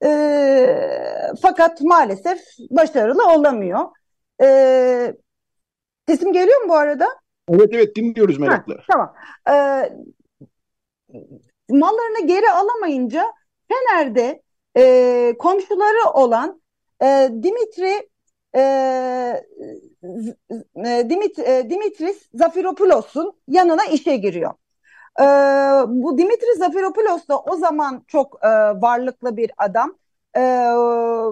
[0.04, 2.40] E, fakat maalesef
[2.70, 3.86] başarılı olamıyor.
[4.42, 5.16] E,
[6.08, 7.08] sesim geliyor mu bu arada?
[7.50, 8.74] Evet evet dinliyoruz merakla.
[8.74, 9.16] Ha, tamam.
[9.50, 9.54] E,
[11.70, 13.34] mallarını geri alamayınca
[13.68, 14.44] Fener'de
[14.78, 16.62] e, komşuları olan
[17.04, 18.10] e, Dimitri
[18.56, 18.62] e,
[21.10, 24.54] Dimit, e, Dimitris Zafiropoulos'un yanına işe giriyor.
[25.20, 25.24] E,
[25.88, 28.48] bu Dimitris Zafiropoulos da o zaman çok e,
[28.82, 29.98] varlıklı bir adam.
[30.38, 30.40] E,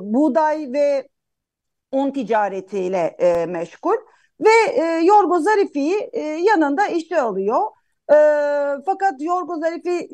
[0.02, 1.08] buğday ve
[1.92, 3.96] un ticaretiyle e, meşgul
[4.40, 7.62] ve e, Yorgo Zarifi'yi e, yanında işe alıyor.
[8.12, 8.16] E,
[8.86, 10.10] fakat Yorgo Zarifi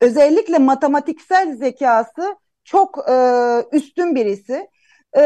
[0.00, 3.14] özellikle matematiksel zekası çok e,
[3.72, 4.68] üstün birisi.
[5.12, 5.22] E,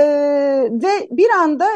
[0.71, 1.67] ve bir anda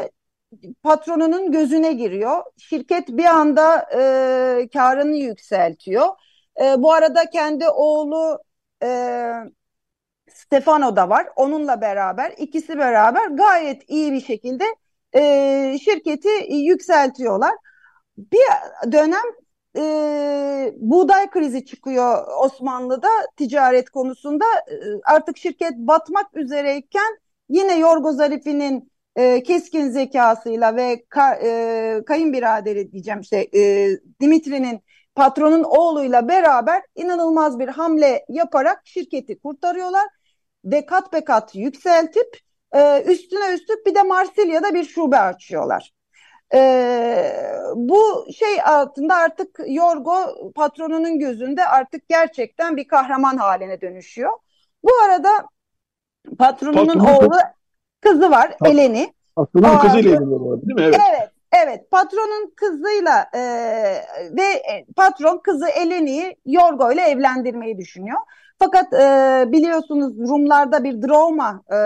[0.83, 2.43] patronunun gözüne giriyor.
[2.59, 6.09] Şirket bir anda e, karını yükseltiyor.
[6.61, 8.39] E, bu arada kendi oğlu
[8.83, 8.89] e,
[10.35, 11.29] Stefano da var.
[11.37, 14.65] Onunla beraber ikisi beraber gayet iyi bir şekilde
[15.15, 17.53] e, şirketi yükseltiyorlar.
[18.19, 18.41] Bir
[18.93, 19.23] dönem
[19.77, 24.45] e, buğday krizi çıkıyor Osmanlı'da ticaret konusunda.
[24.45, 27.19] E, artık şirket batmak üzereyken
[27.49, 34.81] yine Yorgo Zarifi'nin e, keskin zekasıyla ve ka, e, kayınbiraderi diyeceğim işte e, Dimitri'nin
[35.15, 40.07] patronun oğluyla beraber inanılmaz bir hamle yaparak şirketi kurtarıyorlar
[40.65, 42.39] ve kat be kat yükseltip
[42.75, 45.93] e, üstüne üstlük bir de Marsilya'da bir şube açıyorlar.
[46.55, 47.33] E,
[47.75, 50.15] bu şey altında artık Yorgo
[50.55, 54.33] patronunun gözünde artık gerçekten bir kahraman haline dönüşüyor.
[54.85, 55.31] Bu arada
[56.39, 57.39] patronunun Patronun oğlu
[58.01, 59.13] kızı var Pat Eleni.
[59.37, 60.83] Patronun kızıyla evleniyorlar değil mi?
[60.83, 61.01] Evet.
[61.11, 61.31] Evet.
[61.65, 63.41] Evet, patronun kızıyla e,
[64.33, 68.19] ve e, patron kızı Eleni'yi Yorgo ile evlendirmeyi düşünüyor.
[68.59, 71.79] Fakat e, biliyorsunuz Rumlarda bir drama e,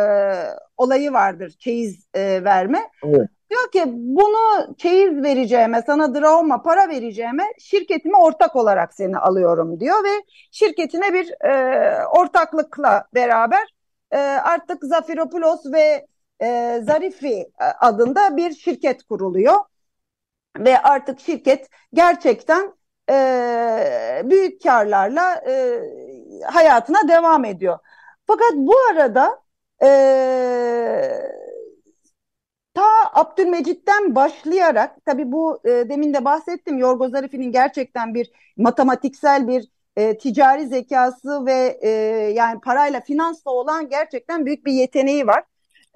[0.77, 2.79] olayı vardır, çeyiz e, verme.
[3.05, 3.29] Evet.
[3.51, 10.05] Diyor ki bunu çeyiz vereceğime, sana drama para vereceğime şirketime ortak olarak seni alıyorum diyor
[10.05, 10.23] ve
[10.53, 13.75] şirketine bir e, ortaklıkla beraber
[14.11, 16.07] e, artık Zafiropoulos ve
[16.43, 19.57] e, Zarifi e, adında bir şirket kuruluyor.
[20.59, 22.73] Ve artık şirket gerçekten
[23.11, 25.81] e, büyük karlarla e,
[26.45, 27.79] hayatına devam ediyor.
[28.27, 29.41] Fakat bu arada
[29.83, 29.89] e,
[32.77, 39.69] ta Abdülmecit'ten başlayarak tabi bu e, demin de bahsettim Yorgo Zarifi'nin gerçekten bir matematiksel bir
[39.97, 41.89] e, ticari zekası ve e,
[42.35, 45.45] yani parayla finansla olan gerçekten büyük bir yeteneği var.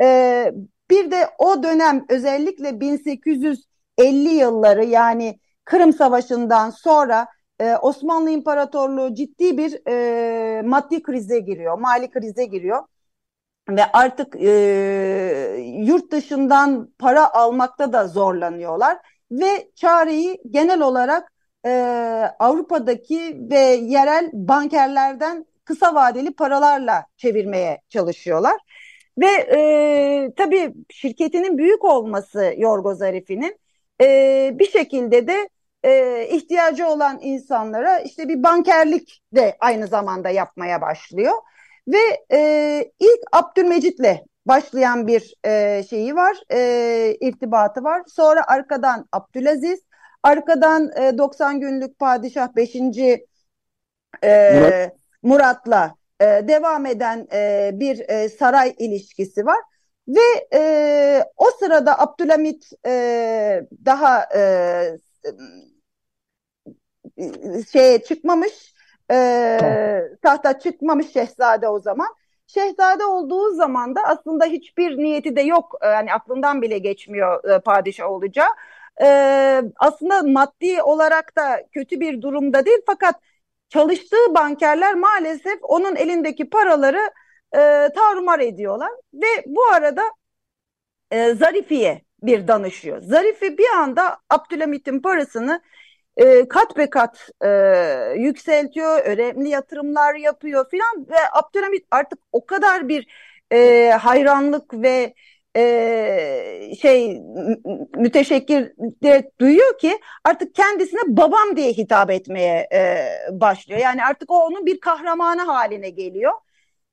[0.03, 0.53] E,
[0.91, 7.27] bir de o dönem özellikle 1850 yılları yani Kırım Savaşı'ndan sonra
[7.61, 12.83] e, Osmanlı İmparatorluğu ciddi bir e, maddi krize giriyor, mali krize giriyor
[13.69, 14.51] ve artık e,
[15.79, 18.99] yurt dışından para almakta da zorlanıyorlar
[19.31, 21.33] ve çareyi genel olarak
[21.67, 21.71] e,
[22.39, 28.57] Avrupa'daki ve yerel bankerlerden kısa vadeli paralarla çevirmeye çalışıyorlar.
[29.19, 33.59] Ve e, tabii şirketinin büyük olması Yorgo Zarifi'nin
[34.03, 35.49] e, bir şekilde de
[35.85, 41.35] e, ihtiyacı olan insanlara işte bir bankerlik de aynı zamanda yapmaya başlıyor.
[41.89, 48.03] Ve e, ilk Abdülmecit'le başlayan bir e, şeyi var, e, irtibatı var.
[48.07, 49.81] Sonra arkadan Abdülaziz,
[50.23, 52.77] Arkadan e, 90 günlük padişah 5.
[52.77, 53.31] E,
[54.23, 54.93] Murat.
[55.23, 59.59] Murat'la e, devam eden e, bir e, saray ilişkisi var.
[60.09, 64.43] Ve e, o sırada Abdülhamit e, daha e,
[67.73, 68.75] şeye çıkmamış,
[69.11, 72.09] e, tahta çıkmamış şehzade o zaman.
[72.47, 75.75] Şehzade olduğu zaman da aslında hiçbir niyeti de yok.
[75.83, 78.49] Yani aklından bile geçmiyor e, padişah olacağı
[79.03, 79.07] e,
[79.77, 83.15] aslında maddi olarak da kötü bir durumda değil fakat
[83.69, 87.11] çalıştığı bankerler maalesef onun elindeki paraları
[87.53, 87.59] e,
[87.95, 90.03] tarumar ediyorlar ve bu arada
[91.11, 93.01] e, Zarifi'ye bir danışıyor.
[93.03, 95.61] Zarifi bir anda Abdülhamit'in parasını
[96.17, 97.49] e, kat be kat e,
[98.17, 103.07] yükseltiyor, önemli yatırımlar yapıyor filan ve Abdülhamit artık o kadar bir
[103.53, 105.15] e, hayranlık ve
[105.57, 107.21] e, şey
[107.97, 108.73] müteşekkir
[109.41, 113.09] duyuyor ki artık kendisine babam diye hitap etmeye e,
[113.41, 113.81] başlıyor.
[113.81, 116.33] Yani artık o onun bir kahramanı haline geliyor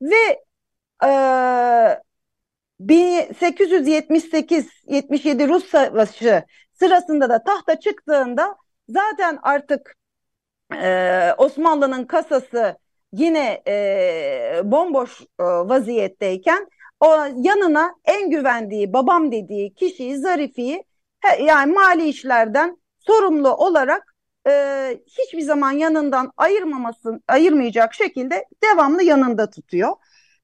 [0.01, 0.43] ve
[1.05, 1.09] e,
[2.79, 6.43] 1878-77 Rus Savaşı
[6.73, 8.55] sırasında da tahta çıktığında
[8.89, 9.95] zaten artık
[10.73, 12.77] e, Osmanlı'nın kasası
[13.13, 16.67] yine e, bomboş e, vaziyetteyken
[16.99, 20.83] o yanına en güvendiği babam dediği kişiyi Zarifi'yi
[21.41, 24.15] yani mali işlerden sorumlu olarak
[24.47, 24.51] e,
[25.07, 29.89] hiçbir zaman yanından ayırmamasın ayırmayacak şekilde devamlı yanında tutuyor.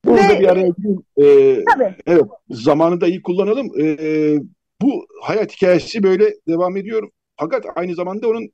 [0.06, 1.04] Burada Ve, bir araya gireyim.
[1.18, 1.96] Ee, tabii.
[2.08, 3.72] Evet, zamanı da iyi kullanalım.
[3.82, 4.38] Ee,
[4.82, 7.10] bu hayat hikayesi böyle devam ediyor.
[7.38, 8.50] Fakat aynı zamanda onun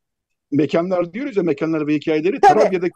[0.51, 2.59] mekanlar diyoruz ya mekanlar ve hikayeleri tabii.
[2.59, 2.93] Tarabya'daki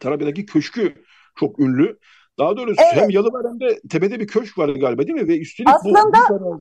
[0.00, 0.94] Tarabya'daki köşkü
[1.36, 1.98] çok ünlü.
[2.38, 3.02] Daha doğrusu evet.
[3.02, 5.28] hem yalı var hem de tepede bir köşk var galiba değil mi?
[5.28, 6.60] Ve üstelik aslında, bu...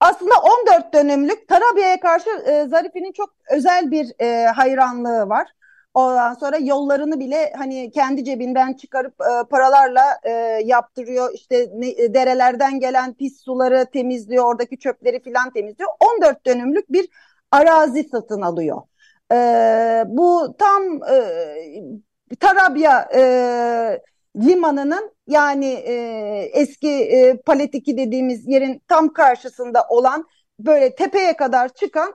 [0.00, 0.34] Aslında
[0.70, 5.48] 14 dönümlük Tarabya'ya karşı e, Zarifi'nin çok özel bir e, hayranlığı var.
[5.94, 10.30] Ondan sonra yollarını bile hani kendi cebinden çıkarıp e, paralarla e,
[10.64, 11.34] yaptırıyor.
[11.34, 15.90] İşte ne, e, derelerden gelen pis suları temizliyor, oradaki çöpleri filan temizliyor.
[16.16, 17.08] 14 dönümlük bir
[17.50, 18.82] arazi satın alıyor.
[19.32, 19.36] E,
[20.06, 23.22] bu tam e, Tarabya e,
[24.36, 25.94] limanının yani e,
[26.52, 30.24] eski e, Paletiki dediğimiz yerin tam karşısında olan
[30.58, 32.14] böyle tepeye kadar çıkan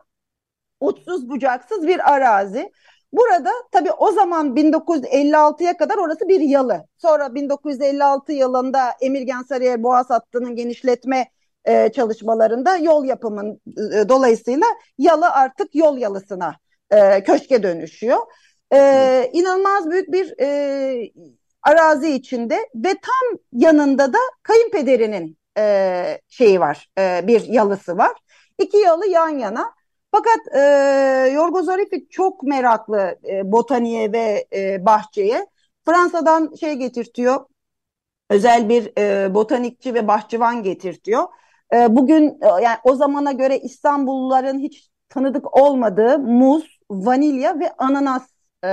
[0.79, 2.71] uçsuz bucaksız bir arazi.
[3.13, 6.87] Burada tabii o zaman 1956'ya kadar orası bir yalı.
[6.97, 11.27] Sonra 1956 yılında Emirgan Sarıyer Boğaz hattının genişletme
[11.65, 13.61] e, çalışmalarında yol yapımın
[13.93, 16.55] e, dolayısıyla yalı artık yol yalısına
[16.91, 18.19] e, köşke dönüşüyor.
[18.73, 21.11] E, inanılmaz büyük bir e,
[21.63, 28.11] arazi içinde ve tam yanında da kayınpederinin e, şeyi var, e, bir yalısı var.
[28.59, 29.73] İki yalı yan yana.
[30.11, 30.59] Fakat e,
[31.33, 35.47] Yorgo Zarifi çok meraklı e, botaniğe ve e, bahçeye.
[35.85, 37.45] Fransa'dan şey getirtiyor,
[38.29, 41.23] özel bir e, botanikçi ve bahçıvan getirtiyor.
[41.73, 48.27] E, bugün e, yani o zamana göre İstanbulluların hiç tanıdık olmadığı muz, vanilya ve ananas
[48.63, 48.69] e,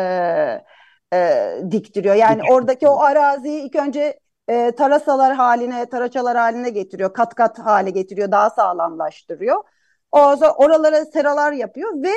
[1.14, 2.14] e, diktiriyor.
[2.14, 7.14] Yani oradaki o araziyi ilk önce e, tarasalar haline, taraçalar haline getiriyor.
[7.14, 8.30] Kat kat hale getiriyor.
[8.30, 9.64] Daha sağlamlaştırıyor.
[10.12, 10.18] O
[10.56, 12.12] oralara seralar yapıyor ve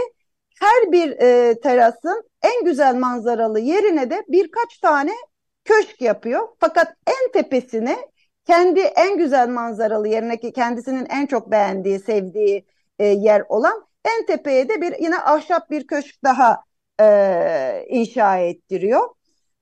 [0.59, 5.11] her bir e, terasın en güzel manzaralı yerine de birkaç tane
[5.65, 6.47] köşk yapıyor.
[6.59, 7.97] Fakat en tepesine
[8.45, 12.65] kendi en güzel manzaralı yerine ki kendisinin en çok beğendiği, sevdiği
[12.99, 16.63] e, yer olan en tepeye de bir yine ahşap bir köşk daha
[17.01, 19.09] e, inşa ettiriyor.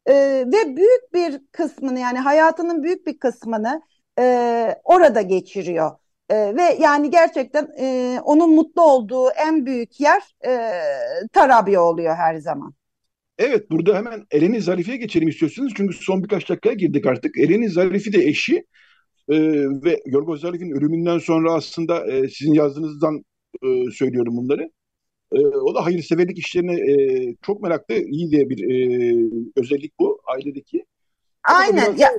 [0.05, 0.13] E,
[0.47, 3.81] ve büyük bir kısmını yani hayatının büyük bir kısmını
[4.19, 5.91] e, orada geçiriyor.
[6.29, 10.71] E, ve yani gerçekten e, onun mutlu olduğu en büyük yer e,
[11.33, 12.73] Tarabya oluyor her zaman.
[13.39, 15.73] Evet burada hemen Eleni Zarif'e geçelim istiyorsunuz.
[15.77, 17.37] Çünkü son birkaç dakikaya girdik artık.
[17.37, 18.55] Eleni Zarif'i de eşi
[19.29, 19.37] e,
[19.83, 23.23] ve Yorgos Zarif'in ölümünden sonra aslında e, sizin yazdığınızdan
[23.63, 24.71] e, söylüyorum bunları.
[25.33, 26.95] E, o da hayırseverlik işlerine e,
[27.41, 29.15] çok meraklı, iyi de bir e,
[29.55, 30.85] özellik bu ailedeki.
[31.43, 31.95] Aynen.
[31.97, 32.09] Ya,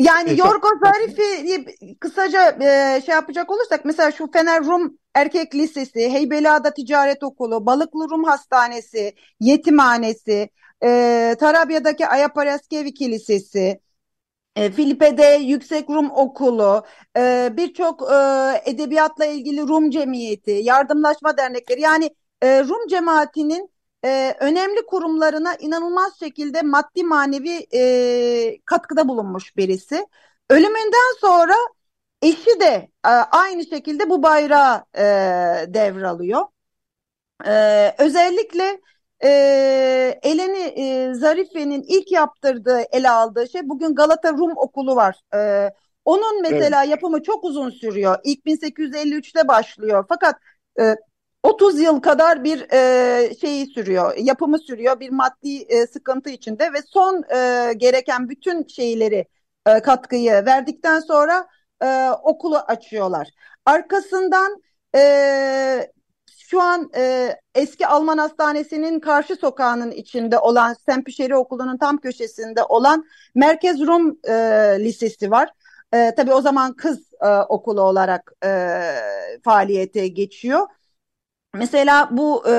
[0.00, 1.64] yani Yorgo Zarif'i
[2.00, 8.10] kısaca e, şey yapacak olursak mesela şu Fener Rum Erkek Lisesi, Heybeliada Ticaret Okulu, Balıklı
[8.10, 10.50] Rum Hastanesi, Yetimhanesi,
[10.84, 13.80] e, Tarabya'daki Ayaparyaskeviki Lisesi,
[14.56, 16.82] e, Filipe'de Yüksek Rum Okulu,
[17.16, 18.16] e, birçok e,
[18.70, 22.10] edebiyatla ilgili Rum Cemiyeti, yardımlaşma dernekleri yani
[22.42, 23.70] e, Rum cemaatinin
[24.04, 30.06] e, önemli kurumlarına inanılmaz şekilde maddi manevi e, katkıda bulunmuş birisi.
[30.50, 31.54] Ölümünden sonra
[32.22, 35.02] eşi de e, aynı şekilde bu bayrağı e,
[35.74, 36.46] devralıyor.
[37.46, 38.80] E, özellikle
[39.24, 39.28] e,
[40.22, 45.20] Eleni e, Zarife'nin ilk yaptırdığı, ele aldığı şey bugün Galata Rum Okulu var.
[45.34, 45.70] E,
[46.04, 46.90] onun mesela evet.
[46.90, 48.18] yapımı çok uzun sürüyor.
[48.24, 50.04] İlk 1853'te başlıyor.
[50.08, 50.34] Fakat
[50.80, 50.96] e,
[51.42, 56.82] 30 yıl kadar bir e, şeyi sürüyor, yapımı sürüyor, bir maddi e, sıkıntı içinde ve
[56.82, 59.26] son e, gereken bütün şeyleri
[59.66, 61.48] e, katkıyı verdikten sonra
[61.82, 63.28] e, okulu açıyorlar.
[63.66, 64.62] Arkasından
[64.96, 65.92] e,
[66.50, 73.04] şu an e, eski Alman Hastanesi'nin karşı sokağının içinde olan Sempişeri Okulu'nun tam köşesinde olan
[73.34, 74.32] Merkez Rum e,
[74.80, 75.48] Lisesi var.
[75.94, 78.80] E, tabii o zaman kız e, okulu olarak e,
[79.44, 80.66] faaliyete geçiyor.
[81.54, 82.54] Mesela bu e,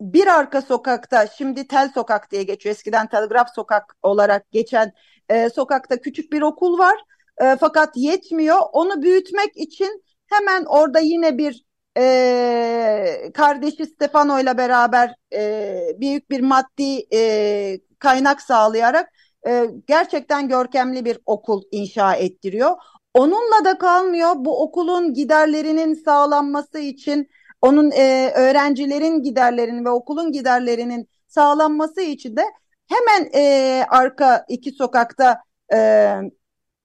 [0.00, 2.74] bir arka sokakta şimdi Tel Sokak diye geçiyor.
[2.74, 4.92] Eskiden Telgraf Sokak olarak geçen
[5.28, 6.96] e, sokakta küçük bir okul var.
[7.42, 8.58] E, fakat yetmiyor.
[8.72, 11.64] Onu büyütmek için hemen orada yine bir
[11.98, 19.08] e, kardeşi Stefano ile beraber e, büyük bir maddi e, kaynak sağlayarak
[19.48, 22.76] e, gerçekten görkemli bir okul inşa ettiriyor.
[23.14, 24.32] Onunla da kalmıyor.
[24.36, 27.28] Bu okulun giderlerinin sağlanması için
[27.62, 32.44] onun e, öğrencilerin giderlerinin ve okulun giderlerinin sağlanması için de
[32.86, 35.42] hemen e, arka iki sokakta
[35.72, 35.78] e,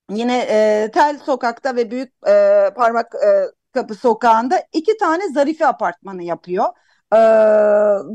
[0.10, 3.28] yine e, tel sokakta ve büyük e, parmak e,
[3.74, 6.66] kapı sokağında iki tane zarife apartmanı yapıyor.
[7.14, 7.20] E,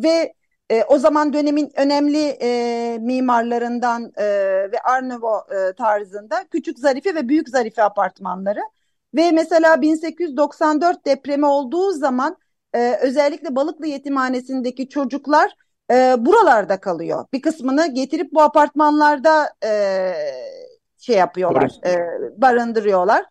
[0.03, 0.35] ve
[0.71, 4.25] e, o zaman dönemin önemli e, mimarlarından e,
[4.73, 5.05] ve Art
[5.53, 8.61] e, tarzında küçük zarife ve büyük zarife apartmanları.
[9.15, 12.37] Ve mesela 1894 depremi olduğu zaman
[12.75, 15.55] e, özellikle Balıklı Yetimhanesi'ndeki çocuklar
[15.91, 17.27] e, buralarda kalıyor.
[17.33, 20.13] Bir kısmını getirip bu apartmanlarda e,
[20.99, 21.97] şey yapıyorlar, e,
[22.43, 23.25] barındırıyorlar.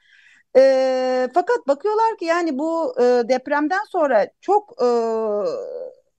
[0.57, 4.87] E, fakat bakıyorlar ki yani bu e, depremden sonra çok e,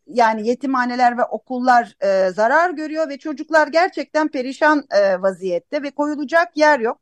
[0.06, 6.56] yani yetimhaneler ve okullar e, zarar görüyor ve çocuklar gerçekten perişan e, vaziyette ve koyulacak
[6.56, 7.00] yer yok.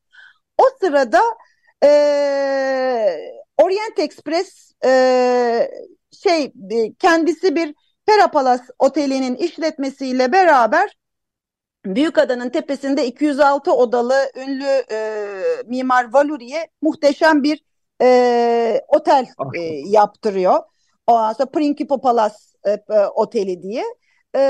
[0.59, 1.21] O sırada
[1.85, 1.89] e,
[3.59, 5.71] Orient Express e,
[6.23, 7.75] şey e, kendisi bir
[8.07, 10.97] Perapalas Oteli'nin işletmesiyle beraber
[11.87, 15.29] Büyükada'nın tepesinde 206 odalı ünlü e,
[15.67, 17.65] mimar Valuri'ye muhteşem bir
[18.03, 20.63] e, otel e, yaptırıyor.
[21.07, 23.85] Ondan sonra Principe Palace e, e, Oteli diye.
[24.37, 24.41] E,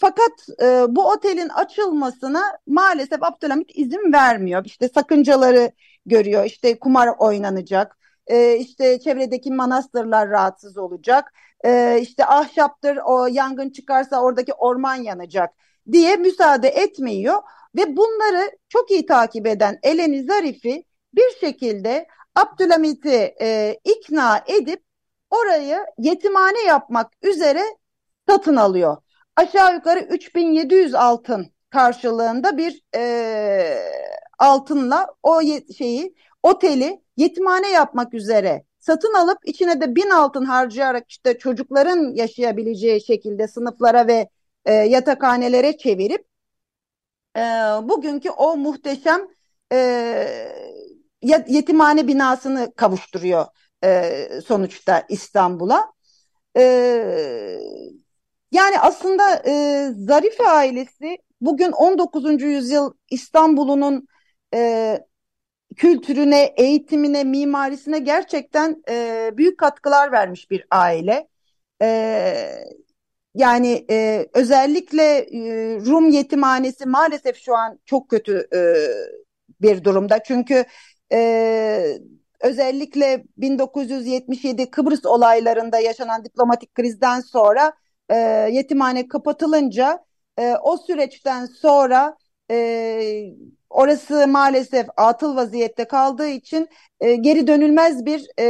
[0.00, 0.32] fakat
[0.62, 4.64] e, bu otelin açılmasına maalesef Abdülhamit izin vermiyor.
[4.64, 5.72] İşte sakıncaları
[6.06, 6.44] görüyor.
[6.44, 7.96] İşte kumar oynanacak
[8.26, 11.32] e, işte çevredeki manastırlar rahatsız olacak.
[11.64, 15.50] E, işte ahşaptır o yangın çıkarsa oradaki orman yanacak
[15.92, 17.42] diye müsaade etmiyor
[17.76, 20.84] ve bunları çok iyi takip eden Eleni Zarif'i
[21.14, 24.84] bir şekilde Abdülhamit'i e, ikna edip
[25.30, 27.62] orayı yetimhane yapmak üzere
[28.28, 28.96] satın alıyor.
[29.36, 33.02] Aşağı yukarı 3700 altın karşılığında bir e,
[34.44, 35.40] altınla o
[35.78, 43.00] şeyi oteli yetimhane yapmak üzere satın alıp içine de bin altın harcayarak işte çocukların yaşayabileceği
[43.04, 44.28] şekilde sınıflara ve
[44.64, 46.26] e, yatakhanelere çevirip
[47.36, 47.40] e,
[47.82, 49.20] bugünkü o muhteşem
[49.72, 49.78] e,
[51.48, 53.46] yetimhane binasını kavuşturuyor
[53.84, 55.92] e, sonuçta İstanbul'a.
[56.56, 56.62] E,
[58.52, 62.42] yani aslında e, Zarife ailesi bugün 19.
[62.42, 64.08] yüzyıl İstanbul'unun
[64.54, 64.98] e,
[65.76, 71.28] kültürüne, eğitimine, mimarisine gerçekten e, büyük katkılar vermiş bir aile.
[71.82, 71.88] E,
[73.34, 75.40] yani e, özellikle e,
[75.80, 78.60] Rum yetimhanesi maalesef şu an çok kötü e,
[79.60, 80.22] bir durumda.
[80.22, 80.64] Çünkü
[81.12, 81.98] e,
[82.40, 87.72] özellikle 1977 Kıbrıs olaylarında yaşanan diplomatik krizden sonra
[88.08, 88.16] e,
[88.52, 90.04] yetimhane kapatılınca
[90.38, 92.16] e, o süreçten sonra
[92.50, 93.34] e,
[93.70, 96.68] orası maalesef atıl vaziyette kaldığı için
[97.00, 98.46] e, geri dönülmez bir e,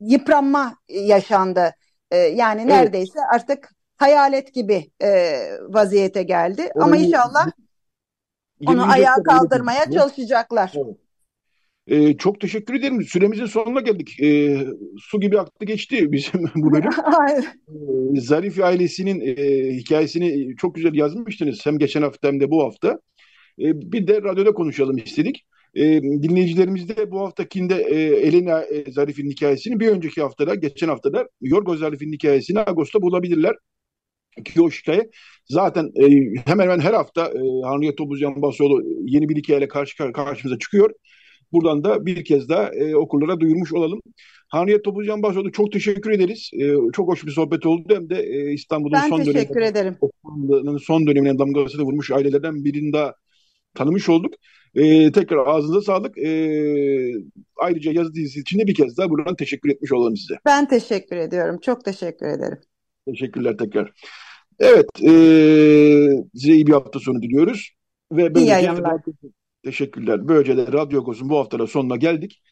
[0.00, 1.74] yıpranma yaşandı.
[2.10, 2.70] E, yani evet.
[2.70, 6.70] neredeyse artık hayalet gibi e, vaziyete geldi.
[6.74, 7.46] Orayı, Ama inşallah
[8.66, 10.72] onu ayağa kaldırmaya çalışacaklar.
[10.76, 11.03] Evet.
[11.88, 13.02] Ee, çok teşekkür ederim.
[13.02, 14.20] Süremizin sonuna geldik.
[14.22, 14.66] Ee,
[14.98, 16.90] su gibi aktı geçti bizim bu bölüm.
[18.16, 19.34] ee, Zarif ailesinin e,
[19.76, 21.66] hikayesini çok güzel yazmıştınız.
[21.66, 22.88] Hem geçen hafta hem de bu hafta.
[23.58, 25.46] Ee, bir de radyoda konuşalım istedik.
[25.74, 31.28] Ee, dinleyicilerimiz de bu haftakinde e, Elena e, Zarif'in hikayesini bir önceki haftada, geçen haftada
[31.40, 33.56] Yorgo Zarif'in hikayesini Ağustos'ta bulabilirler.
[34.44, 35.10] Ki o hikaye
[35.48, 36.04] zaten e,
[36.46, 40.90] hemen hemen her hafta e, Hanriye Topuzcan Basoğlu yeni bir hikayeyle karşı karşımıza çıkıyor.
[41.54, 44.00] Buradan da bir kez daha e, okullara duyurmuş olalım.
[44.48, 46.50] Haniyet Topuzcan Başoğlu çok teşekkür ederiz.
[46.52, 47.94] E, çok hoş bir sohbet oldu.
[47.94, 49.96] Hem de e, İstanbul'un son döneminde teşekkür ederim.
[50.82, 53.14] son dönemine damgasını vurmuş ailelerden birini daha
[53.74, 54.34] tanımış olduk.
[54.74, 56.18] E, tekrar ağzınıza sağlık.
[56.18, 56.30] E,
[57.56, 60.34] ayrıca yazı dizisi için de bir kez daha buradan teşekkür etmiş olalım size.
[60.44, 61.58] Ben teşekkür ediyorum.
[61.62, 62.58] Çok teşekkür ederim.
[63.06, 63.92] Teşekkürler tekrar.
[64.58, 65.10] Evet, e,
[66.34, 67.70] size iyi bir hafta sonu diliyoruz.
[68.12, 69.00] Ve iyi yayınlar.
[69.64, 70.28] Teşekkürler.
[70.28, 72.42] Böylece de Radyo Goz'un bu haftada sonuna geldik.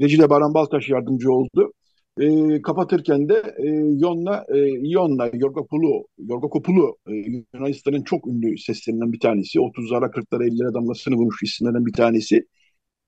[0.00, 1.72] Recile Baran Baltaş yardımcı oldu.
[2.20, 3.68] E, kapatırken de e,
[3.98, 9.58] Yonna, e, Yonna Yorgopulu, Yorgopulu e, Yunanistan'ın çok ünlü seslerinden bir tanesi.
[9.58, 12.46] 30'lara 40'lara 50'lere damgasını vurmuş isimlerden bir tanesi.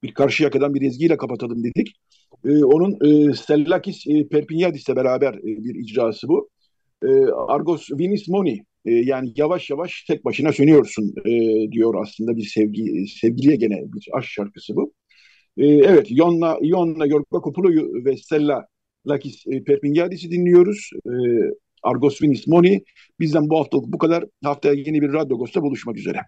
[0.03, 1.97] Bir karşı yakadan bir ezgiyle kapatalım dedik.
[2.45, 2.93] E, onun
[3.31, 6.49] e, Stellakis e, Perpignadis'le beraber e, bir icrası bu.
[7.03, 7.09] E,
[7.49, 11.31] Argos Vinis Moni e, yani yavaş yavaş tek başına sönüyorsun e,
[11.73, 14.93] diyor aslında bir sevgi sevgiliye gene bir aşk şarkısı bu.
[15.57, 18.67] E, evet Ionna, Ionna Yorga Kopulu'yu ve Stella
[19.09, 20.91] Lakis e, Perpignadis'i dinliyoruz.
[21.07, 21.13] E,
[21.83, 22.85] Argos Vinis Moni.
[23.21, 24.25] Bizden bu haftalık bu kadar.
[24.45, 26.19] Haftaya yeni bir Radyo Agos'ta buluşmak üzere.